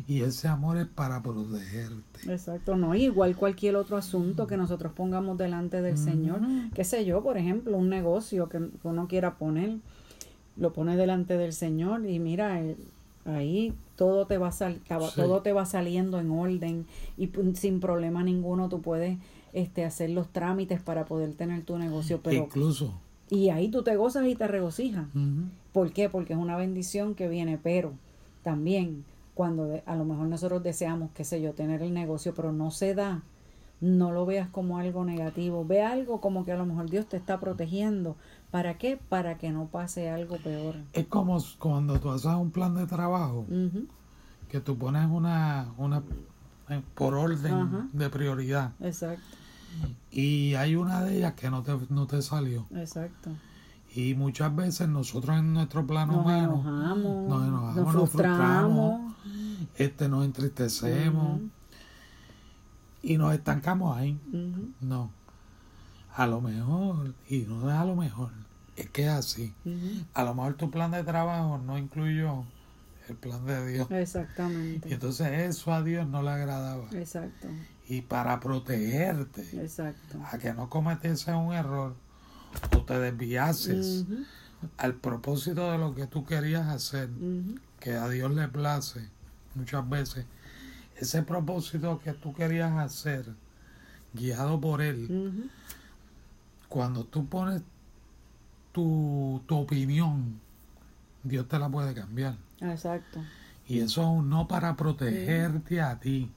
y 0.08 0.22
ese 0.22 0.48
amor 0.48 0.78
es 0.78 0.88
para 0.88 1.22
protegerte. 1.22 2.32
Exacto, 2.32 2.76
no, 2.76 2.96
igual 2.96 3.36
cualquier 3.36 3.76
otro 3.76 3.98
asunto 3.98 4.48
que 4.48 4.58
nosotros 4.58 4.94
pongamos 4.94 5.38
delante 5.38 5.82
del 5.82 5.98
Señor, 5.98 6.42
qué 6.74 6.84
sé 6.84 7.06
yo, 7.06 7.22
por 7.24 7.38
ejemplo, 7.38 7.78
un 7.78 7.90
negocio 7.90 8.50
que 8.50 8.60
uno 8.84 9.08
quiera 9.08 9.36
poner, 9.38 9.78
lo 10.58 10.72
pone 10.74 10.96
delante 10.98 11.38
del 11.38 11.54
Señor 11.54 12.06
y 12.08 12.20
mira, 12.20 12.62
eh, 12.62 12.76
ahí 13.26 13.74
todo 13.96 14.28
te 14.28 14.38
va 14.38 14.52
sal- 14.52 14.80
Sí. 14.88 15.16
todo 15.16 15.42
te 15.42 15.54
va 15.54 15.66
saliendo 15.66 16.20
en 16.20 16.30
orden 16.32 16.86
y 17.18 17.32
sin 17.56 17.80
problema 17.80 18.24
ninguno 18.24 18.70
tú 18.70 18.82
puedes 18.82 19.18
este 19.54 19.86
hacer 19.86 20.10
los 20.10 20.28
trámites 20.30 20.82
para 20.82 21.06
poder 21.06 21.34
tener 21.34 21.64
tu 21.64 21.78
negocio, 21.78 22.20
pero 22.24 22.44
Incluso, 22.44 22.94
y 23.34 23.50
ahí 23.50 23.70
tú 23.70 23.84
te 23.84 23.96
gozas 23.96 24.26
y 24.28 24.36
te 24.36 24.48
regocijas. 24.48 25.06
¿Por 25.72 25.92
qué? 25.92 26.10
Porque 26.10 26.34
es 26.34 26.40
una 26.40 26.56
bendición 26.58 27.16
que 27.16 27.28
viene, 27.28 27.58
pero 27.62 27.94
también 28.44 29.06
cuando 29.34 29.66
de- 29.66 29.84
a 29.86 29.96
lo 29.96 30.06
mejor 30.06 30.28
nosotros 30.28 30.62
deseamos, 30.62 31.10
qué 31.14 31.24
sé 31.24 31.42
yo, 31.42 31.54
tener 31.54 31.82
el 31.82 31.94
negocio, 31.94 32.34
pero 32.36 32.52
no 32.52 32.70
se 32.72 32.94
da, 32.94 33.24
no 33.82 34.12
lo 34.12 34.26
veas 34.26 34.50
como 34.50 34.78
algo 34.78 35.04
negativo, 35.04 35.66
ve 35.66 35.82
algo 35.82 36.22
como 36.22 36.46
que 36.46 36.52
a 36.52 36.58
lo 36.58 36.66
mejor 36.66 36.90
Dios 36.90 37.08
te 37.08 37.18
está 37.18 37.40
protegiendo. 37.40 38.16
¿Para 38.52 38.78
qué? 38.78 39.00
Para 39.10 39.38
que 39.38 39.52
no 39.52 39.66
pase 39.66 40.10
algo 40.10 40.38
peor. 40.38 40.76
es 40.94 41.08
como 41.08 41.38
cuando 41.60 42.00
tú 42.00 42.12
haces 42.12 42.32
un 42.34 42.52
plan 42.52 42.76
de 42.76 42.86
trabajo, 42.86 43.46
que 44.50 44.60
tú 44.60 44.78
pones 44.78 45.10
una, 45.10 45.74
una 45.78 46.04
eh, 46.70 46.82
por 46.94 47.16
orden 47.16 47.90
de 47.92 48.10
prioridad. 48.10 48.74
Exacto, 48.80 49.24
Y 50.12 50.54
hay 50.56 50.76
una 50.76 51.04
de 51.04 51.18
ellas 51.18 51.34
que 51.34 51.50
no 51.50 51.64
te, 51.64 51.78
no 51.90 52.06
te 52.08 52.22
salió. 52.22 52.66
exacto. 52.76 53.32
Y 53.96 54.16
muchas 54.16 54.56
veces 54.56 54.88
nosotros 54.90 55.38
en 55.38 55.54
nuestro 55.54 55.86
plano 55.86 56.14
Nos 56.14 56.22
humano 56.26 56.54
enojamos, 56.56 57.30
nos 57.30 57.48
enojamos, 57.48 57.76
nos 57.76 57.94
nos 57.94 58.10
frustramos. 58.10 59.14
este, 59.78 60.10
nos 60.10 60.26
entristecemos 60.26 61.42
y 63.04 63.18
nos 63.18 63.34
estancamos 63.36 63.96
ahí. 63.96 64.20
No. 64.82 65.12
A 66.16 66.26
lo 66.28 66.42
mejor, 66.42 67.14
y 67.30 67.40
no 67.42 67.70
es 67.70 67.76
a 67.76 67.86
lo 67.86 67.96
mejor, 67.96 68.32
es 68.76 68.90
que 68.90 69.04
es 69.04 69.10
así. 69.10 69.54
A 70.16 70.24
lo 70.24 70.34
mejor 70.34 70.56
tu 70.56 70.72
plan 70.72 70.90
de 70.92 71.04
trabajo 71.04 71.60
no 71.60 71.78
incluyó 71.78 72.44
el 73.10 73.16
plan 73.16 73.46
de 73.46 73.74
Dios. 73.74 73.88
Y 73.92 73.96
Exactamente. 73.96 74.92
entonces 74.94 75.28
eso 75.50 75.72
a 75.72 75.84
Dios 75.84 76.08
no 76.08 76.24
le 76.24 76.30
agradaba. 76.32 76.86
Exacto, 76.94 77.48
Y 77.88 78.02
para 78.02 78.40
protegerte, 78.40 79.42
exacto. 79.62 80.18
a 80.32 80.38
que 80.38 80.54
no 80.54 80.70
cometiese 80.70 81.34
un 81.34 81.54
error 81.54 81.96
o 82.72 82.82
te 82.84 82.98
desviases 82.98 84.06
al 84.78 84.96
propósito 84.96 85.72
de 85.72 85.78
lo 85.78 85.94
que 85.94 86.08
tú 86.08 86.26
querías 86.26 86.68
hacer, 86.68 87.10
que 87.80 87.94
a 87.94 88.08
Dios 88.08 88.32
le 88.34 88.48
place 88.48 89.10
muchas 89.56 89.88
veces, 89.90 90.26
ese 90.96 91.24
propósito 91.24 92.00
que 92.04 92.14
tú 92.14 92.34
querías 92.34 92.72
hacer, 92.74 93.26
guiado 94.14 94.60
por 94.62 94.82
Él, 94.82 95.50
cuando 96.70 97.04
tú 97.04 97.28
pones 97.28 97.62
tu, 98.72 99.42
tu 99.46 99.58
opinión, 99.58 100.40
Dios 101.24 101.48
te 101.48 101.60
la 101.60 101.70
puede 101.70 101.94
cambiar. 101.94 102.38
Exacto. 102.62 103.20
Y 103.68 103.80
eso 103.80 104.02
es 104.02 104.08
un 104.08 104.30
no 104.30 104.48
para 104.48 104.76
protegerte 104.76 105.82
a 105.82 106.00
ti. 106.00 106.32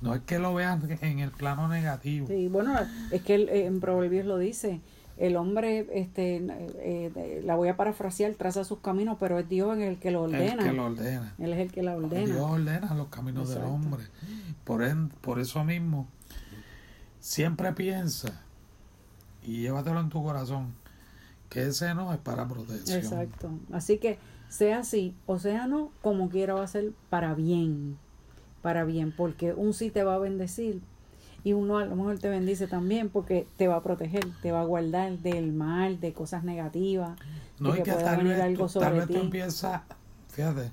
No 0.00 0.14
es 0.14 0.20
que 0.22 0.38
lo 0.38 0.54
veas 0.54 0.78
en 1.02 1.18
el 1.18 1.30
plano 1.30 1.68
negativo. 1.68 2.26
Sí, 2.28 2.48
bueno, 2.48 2.74
es 3.10 3.22
que 3.22 3.34
eh, 3.34 3.66
en 3.66 3.80
Proverbios 3.80 4.26
lo 4.26 4.38
dice, 4.38 4.80
el 5.16 5.34
hombre, 5.36 5.88
este, 5.92 6.40
eh, 6.78 7.42
la 7.44 7.56
voy 7.56 7.68
a 7.68 7.76
parafrasear, 7.76 8.32
traza 8.34 8.62
sus 8.62 8.78
caminos, 8.78 9.16
pero 9.18 9.38
es 9.40 9.48
Dios 9.48 9.74
en 9.76 9.82
el 9.82 9.98
que 9.98 10.12
lo 10.12 10.22
ordena. 10.22 10.62
El 10.62 10.70
que 10.70 10.72
lo 10.72 10.84
ordena. 10.84 11.34
Él 11.38 11.52
es 11.52 11.58
el 11.58 11.72
que 11.72 11.82
la 11.82 11.96
ordena. 11.96 12.26
Dios 12.26 12.40
ordena 12.48 12.94
los 12.94 13.08
caminos 13.08 13.48
del 13.48 13.64
hombre. 13.64 14.04
Por, 14.64 14.84
en- 14.84 15.08
por 15.08 15.40
eso 15.40 15.64
mismo, 15.64 16.06
siempre 17.20 17.72
piensa 17.72 18.40
y 19.42 19.62
llévatelo 19.62 20.00
en 20.00 20.08
tu 20.10 20.22
corazón 20.22 20.74
que 21.48 21.66
ese 21.66 21.94
no 21.94 22.12
es 22.12 22.18
para 22.20 22.46
protección. 22.46 22.98
Exacto. 22.98 23.50
Así 23.72 23.98
que 23.98 24.18
sea 24.48 24.78
así 24.78 25.14
o 25.26 25.38
sea 25.38 25.66
no, 25.66 25.90
como 26.02 26.28
quiera 26.28 26.54
va 26.54 26.62
a 26.62 26.68
ser 26.68 26.92
para 27.10 27.34
bien. 27.34 27.96
Para 28.62 28.84
bien, 28.84 29.12
porque 29.16 29.52
un 29.52 29.72
sí 29.72 29.90
te 29.90 30.02
va 30.02 30.14
a 30.14 30.18
bendecir 30.18 30.80
y 31.44 31.52
uno 31.52 31.78
a 31.78 31.84
lo 31.84 31.96
mejor 31.96 32.18
te 32.18 32.28
bendice 32.28 32.66
también 32.66 33.08
porque 33.08 33.46
te 33.56 33.68
va 33.68 33.76
a 33.76 33.82
proteger, 33.82 34.26
te 34.42 34.52
va 34.52 34.60
a 34.60 34.64
guardar 34.64 35.18
del 35.18 35.52
mal, 35.52 36.00
de 36.00 36.12
cosas 36.12 36.44
negativas, 36.44 37.18
No, 37.58 37.72
de 37.72 37.78
y 37.80 37.82
que 37.82 37.84
que 37.84 37.92
pueda 37.92 38.04
tal 38.04 38.16
venir 38.18 38.32
vez, 38.32 38.42
algo 38.42 38.66
tal 38.66 38.94
vez 38.94 39.06
tú 39.06 39.18
empiezas, 39.18 39.82
fíjate, 40.28 40.72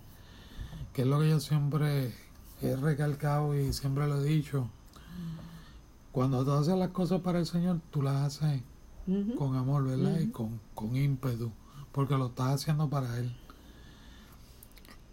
que 0.94 1.04
es 1.04 1.08
lo 1.08 1.20
que 1.20 1.30
yo 1.30 1.40
siempre 1.40 2.14
he 2.62 2.76
recalcado 2.76 3.58
y 3.58 3.72
siempre 3.74 4.08
lo 4.08 4.22
he 4.22 4.26
dicho. 4.26 4.70
Cuando 6.12 6.44
tú 6.46 6.52
haces 6.52 6.76
las 6.76 6.90
cosas 6.90 7.22
para 7.22 7.40
el 7.40 7.46
Señor, 7.46 7.82
tú 7.92 8.02
las 8.02 8.16
haces 8.16 8.62
con 9.38 9.56
amor, 9.56 9.86
¿verdad? 9.86 10.20
Y 10.20 10.28
con, 10.32 10.60
con 10.74 10.96
ímpetu, 10.96 11.52
porque 11.92 12.16
lo 12.18 12.28
estás 12.28 12.56
haciendo 12.56 12.90
para 12.90 13.18
Él. 13.20 13.36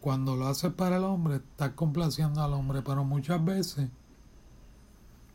Cuando 0.03 0.35
lo 0.35 0.49
haces 0.49 0.73
para 0.73 0.97
el 0.97 1.05
hombre, 1.05 1.37
estás 1.37 1.71
complaciendo 1.75 2.43
al 2.43 2.53
hombre, 2.55 2.83
pero 2.83 3.05
muchas 3.05 3.43
veces, 3.45 3.89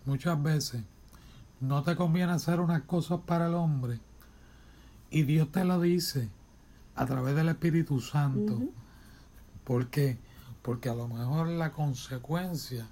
muchas 0.03 0.43
veces, 0.43 0.83
no 1.61 1.83
te 1.83 1.95
conviene 1.95 2.33
hacer 2.33 2.59
unas 2.59 2.81
cosas 2.81 3.21
para 3.25 3.47
el 3.47 3.53
hombre 3.53 4.01
y 5.09 5.23
Dios 5.23 5.49
te 5.53 5.63
lo 5.63 5.79
dice 5.79 6.29
a 6.95 7.05
través 7.05 7.33
del 7.33 7.47
Espíritu 7.47 8.01
Santo. 8.01 8.55
Ujú. 8.55 8.73
¿Por 9.63 9.87
qué? 9.87 10.17
Porque 10.63 10.89
a 10.89 10.95
lo 10.95 11.07
mejor 11.07 11.47
la 11.47 11.71
consecuencia 11.71 12.85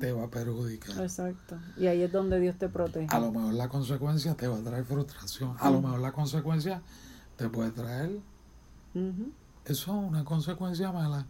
te 0.00 0.12
va 0.12 0.24
a 0.24 0.28
perjudicar. 0.28 0.98
Exacto. 1.02 1.58
Y 1.76 1.86
ahí 1.86 2.00
es 2.00 2.10
donde 2.10 2.40
Dios 2.40 2.56
te 2.56 2.70
protege. 2.70 3.14
A 3.14 3.20
lo 3.20 3.30
mejor 3.30 3.52
la 3.52 3.68
consecuencia 3.68 4.34
te 4.34 4.48
va 4.48 4.56
a 4.56 4.62
traer 4.62 4.86
frustración. 4.86 5.54
A 5.60 5.68
lo 5.68 5.82
mejor 5.82 6.00
la 6.00 6.12
consecuencia 6.12 6.80
te 7.36 7.50
puede 7.50 7.72
traer. 7.72 8.20
Eso 9.66 10.00
es 10.00 10.08
una 10.08 10.24
consecuencia 10.24 10.92
mala. 10.92 11.26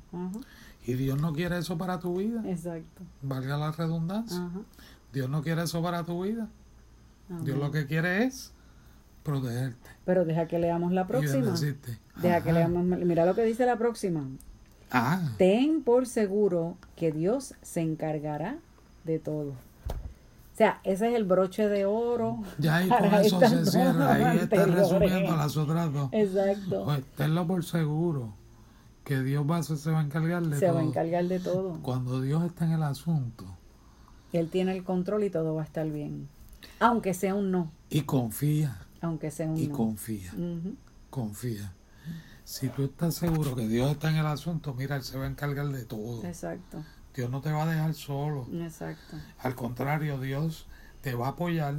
Y 0.87 0.95
Dios 0.95 1.21
no 1.21 1.33
quiere 1.33 1.59
eso 1.59 1.77
para 1.77 1.99
tu 1.99 2.17
vida. 2.17 2.43
Exacto. 2.47 3.03
Valga 3.23 3.57
la 3.57 3.73
redundancia. 3.73 4.49
Dios 5.13 5.29
no 5.29 5.43
quiere 5.43 5.63
eso 5.63 5.83
para 5.83 6.05
tu 6.05 6.23
vida. 6.23 6.49
Dios 7.43 7.59
lo 7.59 7.71
que 7.71 7.87
quiere 7.87 8.25
es 8.25 8.53
protegerte. 9.23 9.91
Pero 10.05 10.25
deja 10.25 10.47
que 10.47 10.59
leamos 10.59 10.93
la 10.93 11.07
próxima. 11.07 11.55
Deja 12.23 12.43
que 12.43 12.53
leamos. 12.53 12.85
Mira 12.85 13.27
lo 13.27 13.35
que 13.35 13.43
dice 13.43 13.67
la 13.67 13.77
próxima. 13.77 14.29
Ah, 14.91 15.33
Ten 15.37 15.83
por 15.83 16.07
seguro 16.07 16.77
que 16.95 17.11
Dios 17.11 17.55
se 17.63 17.81
encargará 17.81 18.59
de 19.05 19.19
todo. 19.19 19.55
O 20.57 20.59
sea, 20.59 20.81
ese 20.85 21.11
es 21.11 21.15
el 21.17 21.25
broche 21.25 21.69
de 21.69 21.85
oro. 21.85 22.43
Ya 22.57 22.77
ahí 22.77 22.89
con 22.89 23.15
eso 23.15 23.39
se 23.41 23.67
cierra, 23.67 24.15
ahí 24.31 24.39
está 24.39 24.65
resumiendo 24.65 25.37
las 25.37 25.55
otras 25.59 25.93
dos. 25.93 26.09
Exacto. 26.13 26.85
Pues 26.87 27.05
tenlo 27.15 27.47
por 27.47 27.63
seguro 27.63 28.33
que 29.05 29.21
Dios 29.21 29.45
va 29.45 29.63
se 29.63 29.91
va 29.91 30.01
a 30.01 30.03
encargar 30.03 30.43
de 30.47 30.59
Se 30.59 30.65
todo. 30.65 30.77
va 30.77 30.81
a 30.81 30.85
encargar 30.85 31.25
de 31.27 31.41
todo. 31.41 31.79
Cuando 31.83 32.23
Dios 32.23 32.43
está 32.43 32.65
en 32.65 32.73
el 32.73 32.83
asunto 32.85 33.45
Él 34.33 34.49
tiene 34.49 34.73
el 34.75 34.83
control 34.83 35.25
y 35.25 35.31
todo 35.31 35.55
va 35.55 35.61
a 35.61 35.65
estar 35.67 35.91
bien. 35.91 36.27
Aunque 36.81 37.13
sea 37.13 37.35
un 37.35 37.51
no. 37.51 37.71
y 37.91 38.01
confía, 38.05 38.79
Aunque 39.03 39.31
sea 39.31 39.49
un 39.51 39.59
y 39.59 39.67
no. 39.67 39.77
confía, 39.77 40.33
Ujú. 40.33 40.75
confía. 41.11 41.75
Si 42.45 42.71
tú 42.71 42.85
estás 42.85 43.15
seguro 43.15 43.55
que 43.55 43.69
Dios 43.69 43.91
está 43.91 44.09
en 44.09 44.17
el 44.17 44.27
asunto, 44.27 44.73
mira, 44.73 44.97
Él 44.97 45.03
se 45.03 45.19
va 45.19 45.25
a 45.25 45.29
encargar 45.29 45.69
de 45.69 45.85
todo. 45.85 46.25
Exacto. 46.25 46.83
Dios 47.17 47.31
no 47.31 47.41
te 47.41 47.51
va 47.51 47.65
a 47.65 47.67
dejar 47.67 47.95
solo. 47.95 48.47
Exacto. 48.53 49.17
Al 49.41 49.55
contrario, 49.55 50.21
Dios 50.21 50.67
te 51.01 51.15
va 51.15 51.27
a 51.27 51.31
apoyar, 51.31 51.77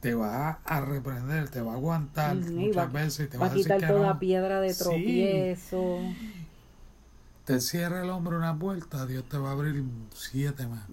te 0.00 0.14
va 0.14 0.58
a 0.64 0.80
reprender, 0.80 1.48
te 1.48 1.60
va 1.62 1.72
a 1.72 1.76
aguantar 1.76 2.34
muchas 2.36 2.76
va- 2.76 2.86
veces 2.86 3.30
te 3.30 3.38
Va 3.38 3.46
va 3.46 3.46
a 3.46 3.54
decir 3.54 3.64
quitar 3.64 3.80
que 3.80 3.86
toda 3.86 4.12
no. 4.14 4.18
piedra 4.18 4.60
de 4.60 4.74
Sí. 4.74 4.82
tropiezo. 4.84 5.98
Te 7.44 7.60
cierra 7.60 8.02
el 8.02 8.10
hombre 8.10 8.36
una 8.36 8.58
puerta, 8.58 9.06
Dios 9.06 9.24
te 9.28 9.36
va 9.38 9.50
a 9.50 9.52
abrir 9.52 9.84
siete 10.14 10.66
más. 10.66 10.84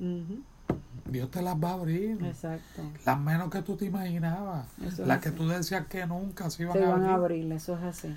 Dios 1.06 1.32
te 1.32 1.42
las 1.42 1.56
va 1.56 1.72
a 1.72 1.74
abrir. 1.74 2.24
Exacto. 2.24 2.84
Las 3.06 3.20
menos 3.20 3.50
que 3.50 3.62
tú 3.62 3.76
te 3.76 3.86
imaginabas. 3.86 4.68
Eso 4.86 5.06
las 5.06 5.18
así. 5.20 5.30
que 5.30 5.36
tú 5.36 5.48
decías 5.48 5.88
que 5.88 6.06
nunca 6.06 6.50
se 6.50 6.64
iban, 6.64 6.74
Se 6.78 6.84
a, 6.86 6.90
van 6.90 7.04
a 7.06 7.14
abrir. 7.16 7.42
abrir, 7.44 7.52
eso 7.54 7.78
es 7.78 7.84
así. 7.84 8.16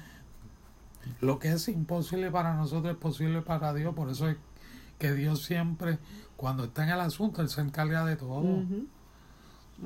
Lo 1.21 1.39
que 1.39 1.53
es 1.53 1.69
imposible 1.69 2.31
para 2.31 2.55
nosotros 2.55 2.93
es 2.93 2.99
posible 2.99 3.43
para 3.43 3.73
Dios. 3.75 3.95
Por 3.95 4.09
eso 4.11 4.29
es 4.29 4.37
que 4.99 5.13
Dios 5.13 5.43
siempre, 5.43 5.99
cuando 6.37 6.65
está 6.65 6.85
en 6.85 6.91
el 6.91 7.01
asunto, 7.01 7.43
Él 7.43 7.49
se 7.49 7.61
encarga 7.61 8.05
de 8.05 8.17
todo. 8.17 8.65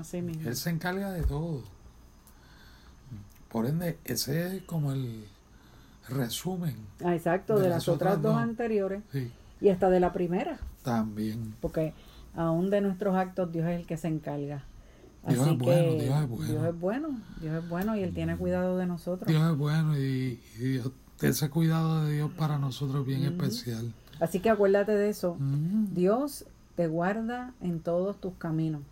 Así 0.00 0.23
mismo. 0.23 0.49
Él 0.49 0.57
se 0.57 0.71
encarga 0.71 1.11
de 1.12 1.23
todo. 1.23 1.62
Por 3.49 3.67
ende, 3.67 3.99
ese 4.05 4.57
es 4.57 4.62
como 4.65 4.93
el 4.93 5.25
resumen. 6.09 6.77
Ah, 7.05 7.15
exacto, 7.15 7.57
de 7.57 7.62
de, 7.62 7.69
las 7.69 7.77
las 7.77 7.88
otras 7.88 8.19
otras 8.19 8.23
dos 8.23 8.33
dos. 8.35 8.43
anteriores 8.43 9.03
Sí, 9.12 9.31
y 9.61 9.69
hasta 9.71 9.88
de 9.91 10.00
la 10.00 10.12
primera, 10.12 10.59
también. 10.83 11.55
porque 11.61 11.95
aún 12.35 12.71
de 12.71 12.81
nuestros 12.81 13.17
actos 13.17 13.50
Dios 13.53 13.67
es 13.67 13.81
el 13.81 13.87
que 13.87 13.97
se 13.97 14.09
encarga. 14.09 14.65
Dios 15.27 15.41
Así 15.41 15.50
es 15.50 15.59
bueno, 15.59 15.91
que 15.99 16.05
Dios 16.05 16.23
es 16.23 16.29
bueno. 16.29 16.47
Dios 16.47 16.65
es 16.67 16.81
bueno, 16.81 17.21
Dios 17.41 17.62
es 17.65 17.69
bueno 17.69 17.97
y 17.97 18.03
Él 18.03 18.15
tiene 18.15 18.37
cuidado 18.37 18.77
de 18.77 18.87
nosotros. 18.87 19.29
Dios 19.29 19.50
es 19.50 19.57
bueno 19.57 19.99
y, 19.99 20.41
y 20.59 20.65
Dios, 20.75 20.93
ese 21.21 21.50
cuidado 21.50 22.05
de 22.05 22.15
Dios 22.15 22.31
para 22.38 22.59
nosotros 22.59 23.00
es 23.00 23.07
bien 23.07 23.25
especial. 23.25 23.93
Así 24.21 24.41
que 24.41 24.51
acuérdate 24.51 24.93
de 24.93 25.09
eso. 25.09 25.37
Mm, 25.39 25.95
Dios 25.95 26.45
te 26.77 26.87
guarda 26.89 27.53
en 27.61 27.81
todos 27.81 28.21
tus 28.21 28.35
caminos. 28.35 28.83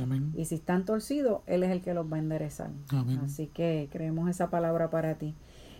amén. 0.00 0.32
Y 0.36 0.44
si 0.46 0.56
están 0.56 0.84
torcidos, 0.84 1.40
Él 1.46 1.62
es 1.62 1.70
el 1.70 1.80
que 1.82 1.94
los 1.94 2.10
va 2.10 2.16
a 2.16 2.20
enderezar. 2.20 2.70
Amén. 2.90 3.20
Así 3.24 3.46
que 3.48 3.88
creemos 3.92 4.28
esa 4.28 4.50
palabra 4.50 4.90
para 4.90 5.14
ti. 5.14 5.34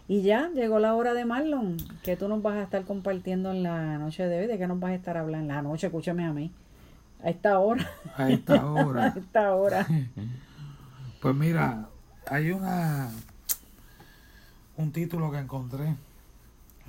Y 0.09 0.23
ya 0.23 0.51
llegó 0.51 0.79
la 0.79 0.95
hora 0.95 1.15
de 1.15 1.25
Marlon, 1.25 1.77
que 2.05 2.17
tú 2.17 2.29
nos 2.29 2.41
vas 2.41 2.55
a 2.55 2.63
estar 2.63 2.85
compartiendo 2.85 3.51
en 3.51 3.63
la 3.65 3.99
noche 3.99 4.27
de 4.29 4.41
hoy. 4.41 4.47
¿De 4.47 4.57
qué 4.57 4.67
nos 4.69 4.79
vas 4.79 4.93
a 4.93 4.95
estar 4.95 5.17
hablando? 5.17 5.51
En 5.51 5.57
la 5.57 5.63
noche, 5.63 5.89
escúchame 5.89 6.25
a 6.25 6.33
mí. 6.33 6.53
A 7.25 7.31
esta 7.31 7.59
hora. 7.59 7.91
A 8.17 8.31
esta 8.31 8.55
A 8.61 8.67
hora. 8.71 9.09
esta 9.17 9.55
hora. 9.55 9.87
Pues 11.21 11.35
mira, 11.35 11.89
hay 12.31 12.51
una 12.53 13.11
un 14.77 14.93
título 14.93 15.33
que 15.33 15.39
encontré 15.39 15.97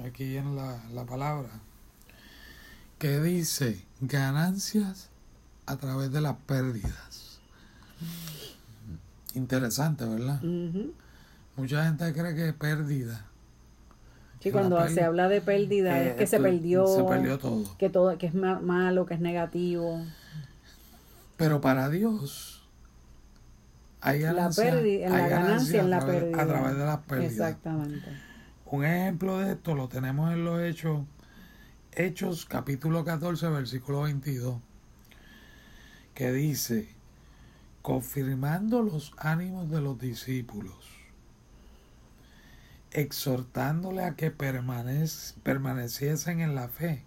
aquí 0.06 0.36
en 0.38 0.56
la, 0.56 0.84
la 0.94 1.06
palabra 1.06 1.50
que 2.98 3.20
dice 3.20 3.84
ganancias 4.02 5.10
a 5.66 5.76
través 5.78 6.12
de 6.12 6.22
las 6.22 6.36
pérdidas. 6.46 7.40
Interesante, 9.34 10.06
¿verdad? 10.06 10.42
Mucha 11.56 11.86
gente 11.86 12.12
cree 12.14 12.36
que 12.36 12.50
es 12.50 12.54
pérdida. 12.54 13.26
Sí, 14.40 14.52
cuando 14.52 14.88
se 14.88 15.04
habla 15.04 15.28
de 15.30 15.42
pérdida 15.42 16.00
eh, 16.04 16.10
es 16.10 16.16
que 16.16 16.28
se 16.28 16.40
perdió, 16.40 16.86
Se 16.88 17.04
perdió 17.04 17.40
todo. 17.40 17.76
que 17.78 17.90
todo, 17.90 18.18
que 18.18 18.28
es 18.28 18.34
ma- 18.36 18.60
malo, 18.60 19.06
que 19.06 19.16
es 19.16 19.20
negativo. 19.20 20.00
Pero 21.38 21.60
para 21.60 21.90
Dios 21.90 22.64
hay 24.00 24.20
La 24.22 24.34
ganancia, 24.34 24.64
pérdida, 24.64 25.08
en 25.08 25.14
hay 25.14 25.22
la 25.24 25.28
ganancia, 25.28 25.82
en 25.82 25.90
la 25.90 25.98
a 25.98 26.00
través- 26.02 26.22
pérdida. 26.24 26.42
A 26.42 26.48
través 26.48 26.78
de 26.78 26.86
las 26.86 26.98
pérdidas. 27.00 27.32
Exactamente. 27.32 28.06
Un 28.68 28.86
ejemplo 28.86 29.40
de 29.40 29.54
esto 29.54 29.74
lo 29.76 29.88
tenemos 29.88 30.32
en 30.32 30.46
los 30.46 30.62
Hechos, 30.62 31.02
Hechos 32.00 32.46
capítulo 32.46 33.04
14, 33.04 33.50
versículo 33.50 34.04
22, 34.04 34.60
que 36.14 36.32
dice, 36.32 36.90
confirmando 37.82 38.84
los 38.84 39.14
ánimos 39.18 39.72
de 39.72 39.82
los 39.82 39.98
discípulos, 39.98 40.76
exhortándole 42.92 44.04
a 44.04 44.16
que 44.16 44.32
permanec- 44.32 45.34
permaneciesen 45.42 46.40
en 46.42 46.54
la 46.54 46.68
fe 46.68 47.04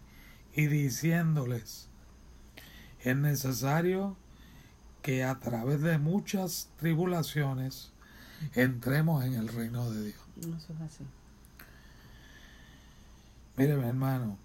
y 0.55 0.67
diciéndoles, 0.67 1.89
es 2.99 3.17
necesario 3.17 4.17
que 5.03 5.23
a 5.23 5.39
través 5.39 5.83
de 5.83 5.99
muchas 5.99 6.69
tribulaciones 6.79 7.93
entremos 8.57 9.25
en 9.25 9.35
el 9.35 9.47
reino 9.47 9.89
de 9.89 10.07
Dios. 10.07 10.21
Eso 10.41 10.73
es 10.73 10.81
así. 10.81 11.05
Mire, 13.57 13.77
mi 13.77 13.87
hermano, 13.87 14.37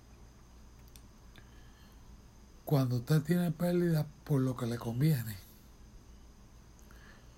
cuando 2.65 2.97
usted 2.97 3.21
tiene 3.21 3.51
pérdida 3.51 4.07
por 4.23 4.41
lo 4.41 4.57
que 4.57 4.65
le 4.65 4.77
conviene, 4.77 5.37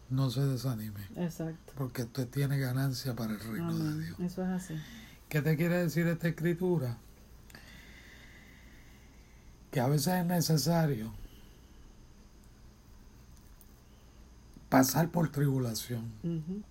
no 0.09 0.29
se 0.29 0.41
desanime, 0.45 1.05
Exacto. 1.17 1.73
porque 1.75 2.03
usted 2.03 2.27
tiene 2.29 2.57
ganancia 2.57 3.13
para 3.13 3.33
el 3.33 3.39
reino 3.39 3.77
de. 3.77 4.05
Dios. 4.05 4.19
Eso 4.21 4.43
es 4.43 4.49
así. 4.49 4.81
¿Qué 5.27 5.41
te 5.41 5.57
quiere 5.57 5.77
decir 5.77 6.07
esta 6.07 6.29
escritura? 6.29 6.97
Que 9.71 9.81
a 9.81 9.87
veces 9.87 10.13
es 10.13 10.25
necesario 10.25 11.11
pasar 14.69 15.09
por 15.09 15.29
tribulación. 15.29 16.63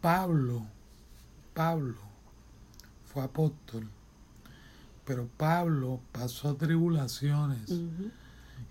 Pablo, 0.00 0.64
Pablo 1.52 1.96
fue 3.12 3.24
apóstol, 3.24 3.88
pero 5.10 5.26
Pablo 5.36 6.00
pasó 6.12 6.54
tribulaciones. 6.54 7.68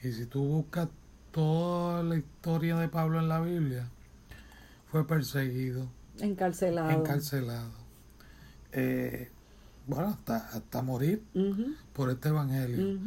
Y 0.01 0.11
si 0.13 0.25
tú 0.25 0.41
buscas 0.41 0.87
toda 1.33 2.01
la 2.01 2.15
historia 2.15 2.77
de 2.77 2.87
Pablo 2.87 3.19
en 3.19 3.27
la 3.27 3.41
Biblia, 3.41 3.89
fue 4.89 5.05
perseguido, 5.05 5.89
Encarcelado. 6.17 6.91
encarcelado, 6.91 7.71
eh, 8.71 9.29
bueno, 9.85 10.07
hasta, 10.07 10.37
hasta 10.37 10.81
morir 10.81 11.21
por 11.91 12.09
este 12.09 12.29
evangelio, 12.29 12.97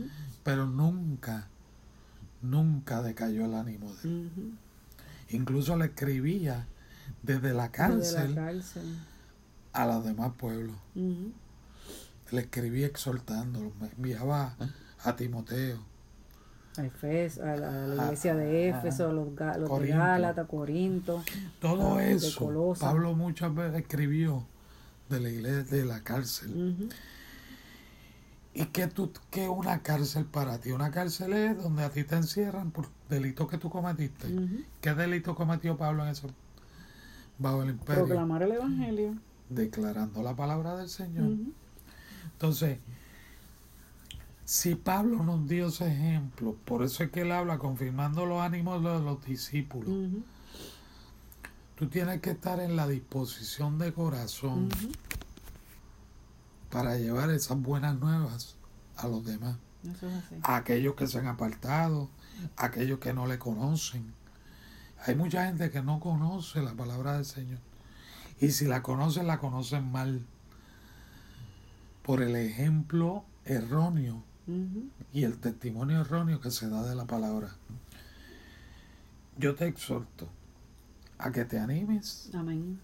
pero 0.44 0.66
nunca, 0.66 1.48
nunca 2.42 3.00
decayó 3.00 3.46
el 3.46 3.54
ánimo 3.54 3.90
de 3.94 4.10
él. 4.10 4.30
Incluso 5.30 5.74
le 5.78 5.86
escribía 5.86 6.66
desde 7.22 7.54
la 7.54 7.68
Desde 7.68 7.70
cárcel 7.78 8.34
la 8.34 8.42
cárcel. 8.42 8.98
a 9.72 9.86
los 9.86 10.04
demás 10.04 10.32
pueblos. 10.36 10.76
Le 12.32 12.40
escribía 12.40 12.86
exhortándolo, 12.86 13.72
me 13.80 13.88
enviaba 13.88 14.56
a 15.04 15.16
Timoteo. 15.16 15.78
A, 16.78 16.82
Efes- 16.82 17.38
a 17.38 17.56
la, 17.56 17.84
a 17.84 17.86
la 17.86 18.04
iglesia 18.06 18.34
de 18.34 18.70
Éfeso, 18.70 19.10
a 19.10 19.12
los, 19.12 19.28
los 19.28 19.36
de 19.60 19.66
Corinto. 19.68 19.98
Gálatas, 19.98 20.48
Corinto. 20.48 21.22
Todo 21.60 21.96
de 21.96 22.12
eso. 22.14 22.74
Pablo 22.80 23.14
muchas 23.14 23.54
veces 23.54 23.80
escribió 23.82 24.46
de 25.10 25.20
la 25.20 25.28
iglesia, 25.28 25.64
de 25.64 25.84
la 25.84 26.00
cárcel. 26.02 26.90
¿Y 28.54 28.66
qué, 28.66 28.86
tú, 28.86 29.10
qué 29.30 29.48
una 29.48 29.82
cárcel 29.82 30.24
para 30.24 30.58
ti? 30.58 30.72
Una 30.72 30.90
cárcel 30.90 31.32
es 31.32 31.62
donde 31.62 31.84
a 31.84 31.90
ti 31.90 32.04
te 32.04 32.16
encierran 32.16 32.70
por 32.70 32.86
delitos 33.08 33.48
que 33.48 33.56
tú 33.58 33.70
cometiste. 33.70 34.26
Ujú. 34.28 34.62
¿Qué 34.80 34.94
delito 34.94 35.34
cometió 35.34 35.76
Pablo 35.76 36.04
en 36.04 36.10
eso? 36.10 36.28
Bajo 37.38 37.62
el 37.62 37.70
imperio. 37.70 38.04
Proclamar 38.06 38.42
el 38.42 38.52
evangelio. 38.52 39.14
Declarando 39.48 40.22
la 40.22 40.34
palabra 40.34 40.76
del 40.76 40.88
Señor. 40.88 41.30
Entonces, 42.42 42.80
si 44.44 44.74
Pablo 44.74 45.22
nos 45.22 45.46
dio 45.46 45.68
ese 45.68 45.86
ejemplo, 45.86 46.56
por 46.64 46.82
eso 46.82 47.04
es 47.04 47.10
que 47.12 47.20
él 47.20 47.30
habla 47.30 47.58
confirmando 47.58 48.26
los 48.26 48.40
ánimos 48.40 48.82
de 48.82 48.98
los 48.98 49.24
discípulos. 49.24 49.88
Tú 51.76 51.86
tienes 51.86 52.20
que 52.20 52.30
estar 52.30 52.58
en 52.58 52.74
la 52.74 52.88
disposición 52.88 53.78
de 53.78 53.92
corazón 53.92 54.70
para 56.68 56.98
llevar 56.98 57.30
esas 57.30 57.62
buenas 57.62 57.96
nuevas 58.00 58.56
a 58.96 59.06
los 59.06 59.24
demás, 59.24 59.56
Eso 59.84 60.08
es 60.08 60.14
así. 60.24 60.34
a 60.42 60.56
aquellos 60.56 60.96
que 60.96 61.06
se 61.06 61.20
han 61.20 61.28
apartado, 61.28 62.10
a 62.56 62.66
aquellos 62.66 62.98
que 62.98 63.14
no 63.14 63.28
le 63.28 63.38
conocen. 63.38 64.12
Hay 65.06 65.14
mucha 65.14 65.46
gente 65.46 65.70
que 65.70 65.80
no 65.80 66.00
conoce 66.00 66.60
la 66.60 66.74
palabra 66.74 67.12
del 67.12 67.24
Señor. 67.24 67.60
Y 68.40 68.50
si 68.50 68.64
la 68.64 68.82
conocen, 68.82 69.28
la 69.28 69.38
conocen 69.38 69.92
mal. 69.92 70.26
Por 72.02 72.22
el 72.22 72.36
ejemplo 72.36 73.24
erróneo 73.44 74.24
y 75.12 75.22
el 75.24 75.38
testimonio 75.38 76.00
erróneo 76.00 76.40
que 76.40 76.50
se 76.50 76.68
da 76.68 76.82
de 76.82 76.94
la 76.96 77.04
palabra. 77.06 77.54
Yo 79.38 79.54
te 79.54 79.66
exhorto 79.66 80.28
a 81.18 81.30
que 81.30 81.44
te 81.44 81.58
animes 81.58 82.30
Amén. 82.34 82.80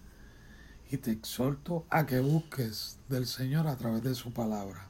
y 0.89 0.97
te 0.97 1.11
exhorto 1.11 1.85
a 1.89 2.05
que 2.05 2.19
busques 2.21 2.97
del 3.09 3.25
Señor 3.27 3.67
a 3.67 3.75
través 3.77 4.03
de 4.03 4.15
su 4.15 4.31
palabra. 4.31 4.87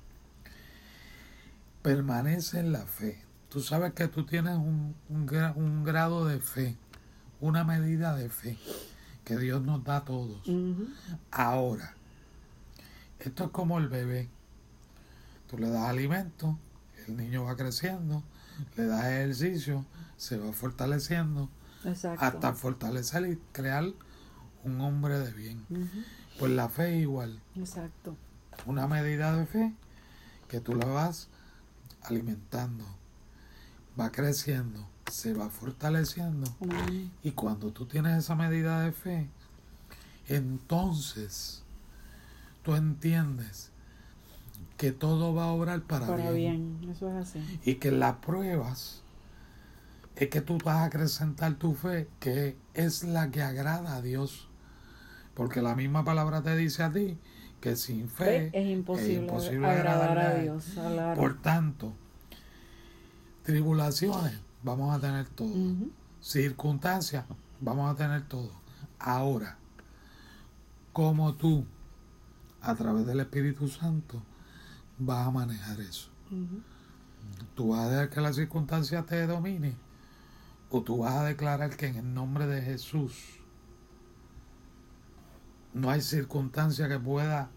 Permanece 1.81 2.59
en 2.59 2.71
la 2.71 2.85
fe. 2.85 3.23
Tú 3.49 3.61
sabes 3.61 3.93
que 3.93 4.07
tú 4.07 4.25
tienes 4.25 4.55
un, 4.57 4.95
un 5.09 5.27
gra- 5.27 5.55
un 5.55 5.83
grado 5.83 6.25
de 6.25 6.39
fe, 6.39 6.77
una 7.41 7.63
medida 7.63 8.15
de 8.15 8.29
fe 8.29 8.57
que 9.25 9.37
Dios 9.37 9.61
nos 9.63 9.83
da 9.83 9.97
a 9.97 10.05
todos. 10.05 10.41
Ahora, 11.31 11.95
esto 13.19 13.45
es 13.45 13.49
como 13.51 13.77
el 13.77 13.87
bebé. 13.89 14.29
Tú 15.49 15.57
le 15.57 15.69
das 15.69 15.89
alimento, 15.89 16.57
el 17.07 17.17
niño 17.17 17.43
va 17.45 17.55
creciendo, 17.55 18.23
le 18.75 18.85
das 18.85 19.05
ejercicio, 19.05 19.85
se 20.17 20.37
va 20.37 20.51
fortaleciendo 20.53 21.49
Exacto. 21.85 22.23
hasta 22.23 22.53
fortalecer 22.53 23.27
y 23.27 23.39
crear 23.51 23.85
un 24.63 24.81
hombre 24.81 25.19
de 25.19 25.31
bien. 25.33 25.65
Pues 26.37 26.51
la 26.51 26.69
fe 26.69 26.95
es 26.97 27.01
igual, 27.01 27.41
Exacto. 27.55 28.15
una 28.65 28.87
medida 28.87 29.35
de 29.35 29.45
fe 29.45 29.73
que 30.47 30.59
tú 30.59 30.75
la 30.75 30.85
vas 30.85 31.29
alimentando, 32.03 32.85
va 33.99 34.11
creciendo, 34.11 34.87
se 35.11 35.33
va 35.33 35.49
fortaleciendo 35.49 36.55
y 37.23 37.31
cuando 37.31 37.71
tú 37.71 37.85
tienes 37.85 38.17
esa 38.19 38.35
medida 38.35 38.81
de 38.81 38.91
fe, 38.91 39.29
entonces 40.27 41.63
tú 42.63 42.75
entiendes 42.75 43.71
que 44.77 44.91
todo 44.91 45.33
va 45.33 45.45
a 45.45 45.47
obrar 45.47 45.81
para, 45.81 46.07
Para 46.07 46.31
bien. 46.31 46.79
bien. 46.79 46.91
Eso 46.91 47.09
es 47.09 47.15
así. 47.15 47.59
Y 47.65 47.75
que 47.75 47.91
las 47.91 48.15
pruebas 48.17 49.03
es 50.15 50.29
que 50.29 50.41
tú 50.41 50.57
vas 50.63 50.77
a 50.77 50.83
acrecentar 50.85 51.55
tu 51.55 51.73
fe, 51.73 52.07
que 52.19 52.57
es 52.73 53.03
la 53.03 53.29
que 53.31 53.41
agrada 53.41 53.95
a 53.95 54.01
Dios. 54.01 54.47
Porque 55.33 55.61
la 55.61 55.75
misma 55.75 56.03
palabra 56.03 56.41
te 56.41 56.55
dice 56.55 56.83
a 56.83 56.91
ti 56.91 57.17
que 57.61 57.75
sin 57.75 58.09
fe 58.09 58.49
Fe 58.51 58.61
es 58.61 58.69
imposible, 58.69 59.13
imposible 59.15 59.67
agradar 59.67 60.17
a. 60.17 60.35
Dios. 60.35 60.65
Por 61.15 61.41
tanto, 61.41 61.93
tribulaciones 63.43 64.33
vamos 64.63 64.95
a 64.95 64.99
tener 64.99 65.27
todo. 65.27 65.53
Circunstancias 66.21 67.25
vamos 67.59 67.91
a 67.91 67.95
tener 67.95 68.23
todo. 68.27 68.51
Ahora, 68.99 69.57
como 70.93 71.33
tú, 71.35 71.65
a 72.61 72.75
través 72.75 73.05
del 73.05 73.19
Espíritu 73.19 73.67
Santo, 73.67 74.21
vas 74.97 75.27
a 75.27 75.31
manejar 75.31 75.79
eso. 75.79 76.09
¿Tú 77.55 77.69
vas 77.69 77.81
a 77.81 77.89
dejar 77.89 78.09
que 78.09 78.21
la 78.21 78.33
circunstancia 78.33 79.05
te 79.05 79.25
domine? 79.25 79.75
¿O 80.69 80.81
tú 80.83 80.99
vas 80.99 81.15
a 81.15 81.23
declarar 81.23 81.75
que 81.75 81.87
en 81.87 81.95
el 81.95 82.13
nombre 82.13 82.45
de 82.45 82.61
Jesús 82.61 83.39
no 85.73 85.89
hay 85.89 86.01
circunstancia 86.01 86.87
que 86.87 86.99
pueda 86.99 87.49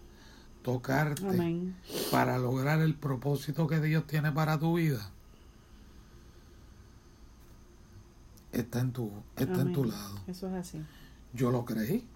tocarte 0.63 1.27
Amén. 1.27 1.75
para 2.11 2.37
lograr 2.37 2.79
el 2.79 2.95
propósito 2.95 3.67
que 3.67 3.79
Dios 3.79 4.07
tiene 4.07 4.31
para 4.31 4.57
tu 4.57 4.75
vida? 4.75 5.11
Está 8.51 8.79
en 8.79 8.93
tu, 8.93 9.11
está 9.35 9.61
en 9.61 9.73
tu 9.73 9.83
lado. 9.83 10.19
Eso 10.27 10.47
es 10.47 10.53
así. 10.53 10.83
Yo 11.33 11.49
lo 11.51 11.65
creí, 11.65 12.07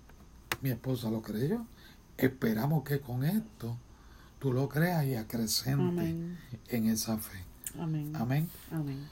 mi 0.61 0.69
esposa 0.69 1.09
lo 1.09 1.21
creyó. 1.21 1.65
Esperamos 2.17 2.83
que 2.83 2.99
con 2.99 3.23
esto 3.23 3.77
tú 4.39 4.53
lo 4.53 4.69
creas 4.69 5.05
y 5.05 5.15
acrecente 5.15 6.01
Amén. 6.01 6.37
en 6.69 6.87
esa 6.87 7.17
fe. 7.17 7.43
Amén. 7.79 8.15
Amén. 8.15 8.49
Amén. 8.71 9.05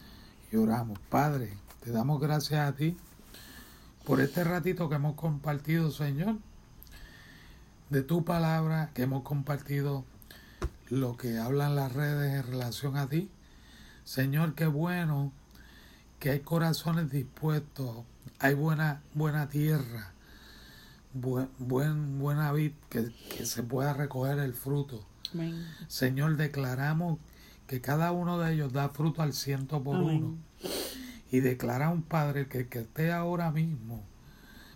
Y 0.51 0.55
oramos, 0.55 0.99
Padre, 1.09 1.53
te 1.83 1.91
damos 1.91 2.19
gracias 2.19 2.67
a 2.67 2.75
ti 2.75 2.97
por 4.05 4.21
este 4.21 4.43
ratito 4.43 4.89
que 4.89 4.95
hemos 4.95 5.15
compartido, 5.15 5.91
Señor, 5.91 6.37
de 7.89 8.01
tu 8.01 8.23
palabra, 8.23 8.91
que 8.93 9.03
hemos 9.03 9.23
compartido 9.23 10.05
lo 10.89 11.17
que 11.17 11.37
hablan 11.37 11.75
las 11.75 11.93
redes 11.93 12.33
en 12.33 12.51
relación 12.51 12.97
a 12.97 13.07
ti. 13.07 13.29
Señor, 14.03 14.53
qué 14.55 14.67
bueno 14.67 15.31
que 16.19 16.31
hay 16.31 16.39
corazones 16.39 17.11
dispuestos, 17.11 18.03
hay 18.39 18.53
buena, 18.53 19.01
buena 19.13 19.49
tierra, 19.49 20.13
buen, 21.15 21.49
buen, 21.58 22.19
buena 22.19 22.51
vid, 22.51 22.73
que, 22.89 23.12
que 23.36 23.45
se 23.45 23.63
pueda 23.63 23.93
recoger 23.93 24.38
el 24.39 24.54
fruto. 24.54 25.04
Amén. 25.34 25.65
Señor, 25.88 26.38
declaramos 26.38 27.17
que 27.67 27.82
cada 27.82 28.12
uno 28.12 28.38
de 28.38 28.54
ellos 28.54 28.71
da 28.73 28.89
fruto 28.89 29.23
al 29.23 29.34
ciento 29.34 29.82
por 29.82 29.95
Amén. 29.95 30.23
uno. 30.23 30.38
Y 31.32 31.39
declara 31.39 31.89
un 31.89 32.04
Padre 32.04 32.47
que 32.47 32.60
el 32.60 32.69
que 32.69 32.80
esté 32.80 33.12
ahora 33.12 33.51
mismo 33.51 34.04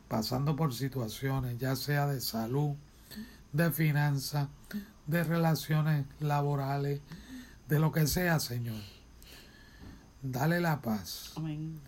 pasando 0.07 0.55
por 0.55 0.73
situaciones, 0.73 1.57
ya 1.59 1.75
sea 1.75 2.07
de 2.07 2.19
salud, 2.19 2.75
de 3.53 3.71
finanzas, 3.71 4.47
de 5.05 5.23
relaciones 5.23 6.05
laborales, 6.19 6.99
de 7.67 7.79
lo 7.79 7.91
que 7.91 8.07
sea, 8.07 8.39
Señor. 8.39 8.81
Dale 10.21 10.59
la 10.59 10.81
paz, 10.81 11.33
Amén. 11.37 11.79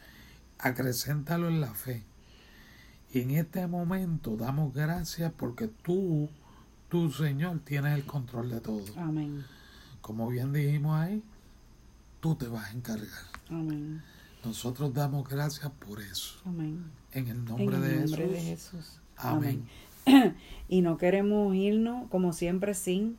acrecéntalo 0.60 1.50
en 1.50 1.60
la 1.62 1.74
fe. 1.74 2.04
Y 3.14 3.20
en 3.22 3.32
este 3.32 3.68
momento 3.68 4.38
damos 4.38 4.74
gracias 4.74 5.32
porque 5.36 5.68
tú, 5.68 6.30
tú, 6.90 7.12
Señor, 7.12 7.60
tienes 7.66 7.96
el 7.98 8.06
control 8.06 8.50
de 8.50 8.62
todo. 8.62 8.84
Amén. 8.98 9.44
Como 10.02 10.28
bien 10.30 10.54
dijimos 10.54 10.98
ahí, 11.00 11.22
tú 12.22 12.36
te 12.36 12.48
vas 12.48 12.70
a 12.70 12.74
encargar. 12.74 13.08
Amén. 13.50 14.02
Nosotros 14.44 14.94
damos 14.94 15.28
gracias 15.28 15.72
por 15.86 16.02
eso. 16.02 16.40
Amén. 16.46 16.86
En 17.12 17.28
el 17.28 17.38
En 17.38 17.46
nombre, 17.46 17.76
el 17.76 17.82
de, 17.82 17.96
nombre 17.98 18.24
Jesús. 18.28 18.32
de 18.32 18.42
Jesús. 18.42 19.00
Amén. 19.18 19.68
Y 20.70 20.82
no 20.82 20.98
queremos 20.98 21.54
irnos, 21.54 22.08
como 22.10 22.32
siempre, 22.34 22.74
sin 22.74 23.18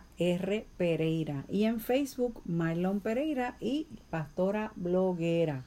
Pereira. 0.78 1.46
Y 1.50 1.66
en 1.66 1.80
Facebook, 1.80 2.42
Marlon 2.46 3.02
Pereira 3.02 3.56
y 3.60 3.86
Pastora 4.10 4.72
Bloguera. 4.76 5.64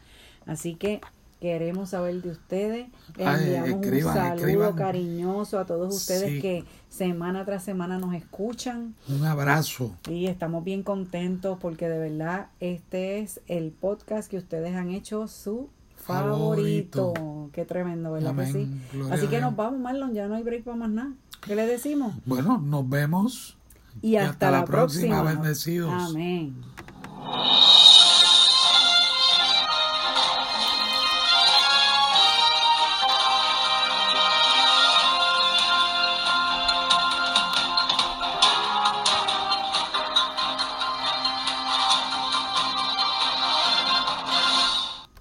Así 0.46 0.74
que 0.76 1.00
queremos 1.40 1.90
saber 1.90 2.22
de 2.22 2.30
ustedes. 2.30 2.88
Les 3.16 3.26
Ay, 3.26 3.44
enviamos 3.54 3.68
escriban, 3.84 4.08
un 4.08 4.14
saludo 4.22 4.36
escriban. 4.46 4.72
cariñoso 4.74 5.58
a 5.58 5.66
todos 5.66 5.94
ustedes 5.94 6.30
Sí. 6.30 6.40
que 6.40 6.64
semana 6.88 7.44
tras 7.44 7.62
semana 7.62 7.98
nos 7.98 8.14
escuchan. 8.14 8.94
Un 9.08 9.24
abrazo. 9.24 9.92
Y 10.08 10.26
estamos 10.26 10.64
bien 10.64 10.82
contentos 10.82 11.58
porque 11.60 11.88
de 11.88 11.98
verdad 11.98 12.46
este 12.60 13.18
es 13.18 13.40
el 13.48 13.70
podcast 13.70 14.30
que 14.30 14.38
ustedes 14.38 14.74
han 14.74 14.90
hecho 14.90 15.28
su 15.28 15.68
favorito. 15.96 17.12
Favorito. 17.12 17.50
Qué 17.52 17.64
tremendo, 17.64 18.12
¿verdad 18.12 18.30
Amén. 18.30 18.46
que 18.46 18.52
sí? 18.64 18.80
Gloria 18.92 19.14
Así 19.14 19.26
que 19.26 19.40
nos 19.40 19.54
vamos, 19.56 19.80
Marlon, 19.80 20.14
ya 20.14 20.28
no 20.28 20.36
hay 20.36 20.42
break 20.42 20.64
para 20.64 20.76
más 20.76 20.90
nada. 20.90 21.12
¿Qué 21.42 21.54
le 21.54 21.66
decimos? 21.66 22.14
Bueno, 22.24 22.58
nos 22.58 22.88
vemos. 22.88 23.56
Y 24.02 24.16
hasta, 24.16 24.30
hasta 24.30 24.50
la 24.50 24.58
la 24.60 24.64
próxima, 24.64 25.20
próxima. 25.22 25.42
bendecidos. 25.42 25.92
Amén. 25.92 26.54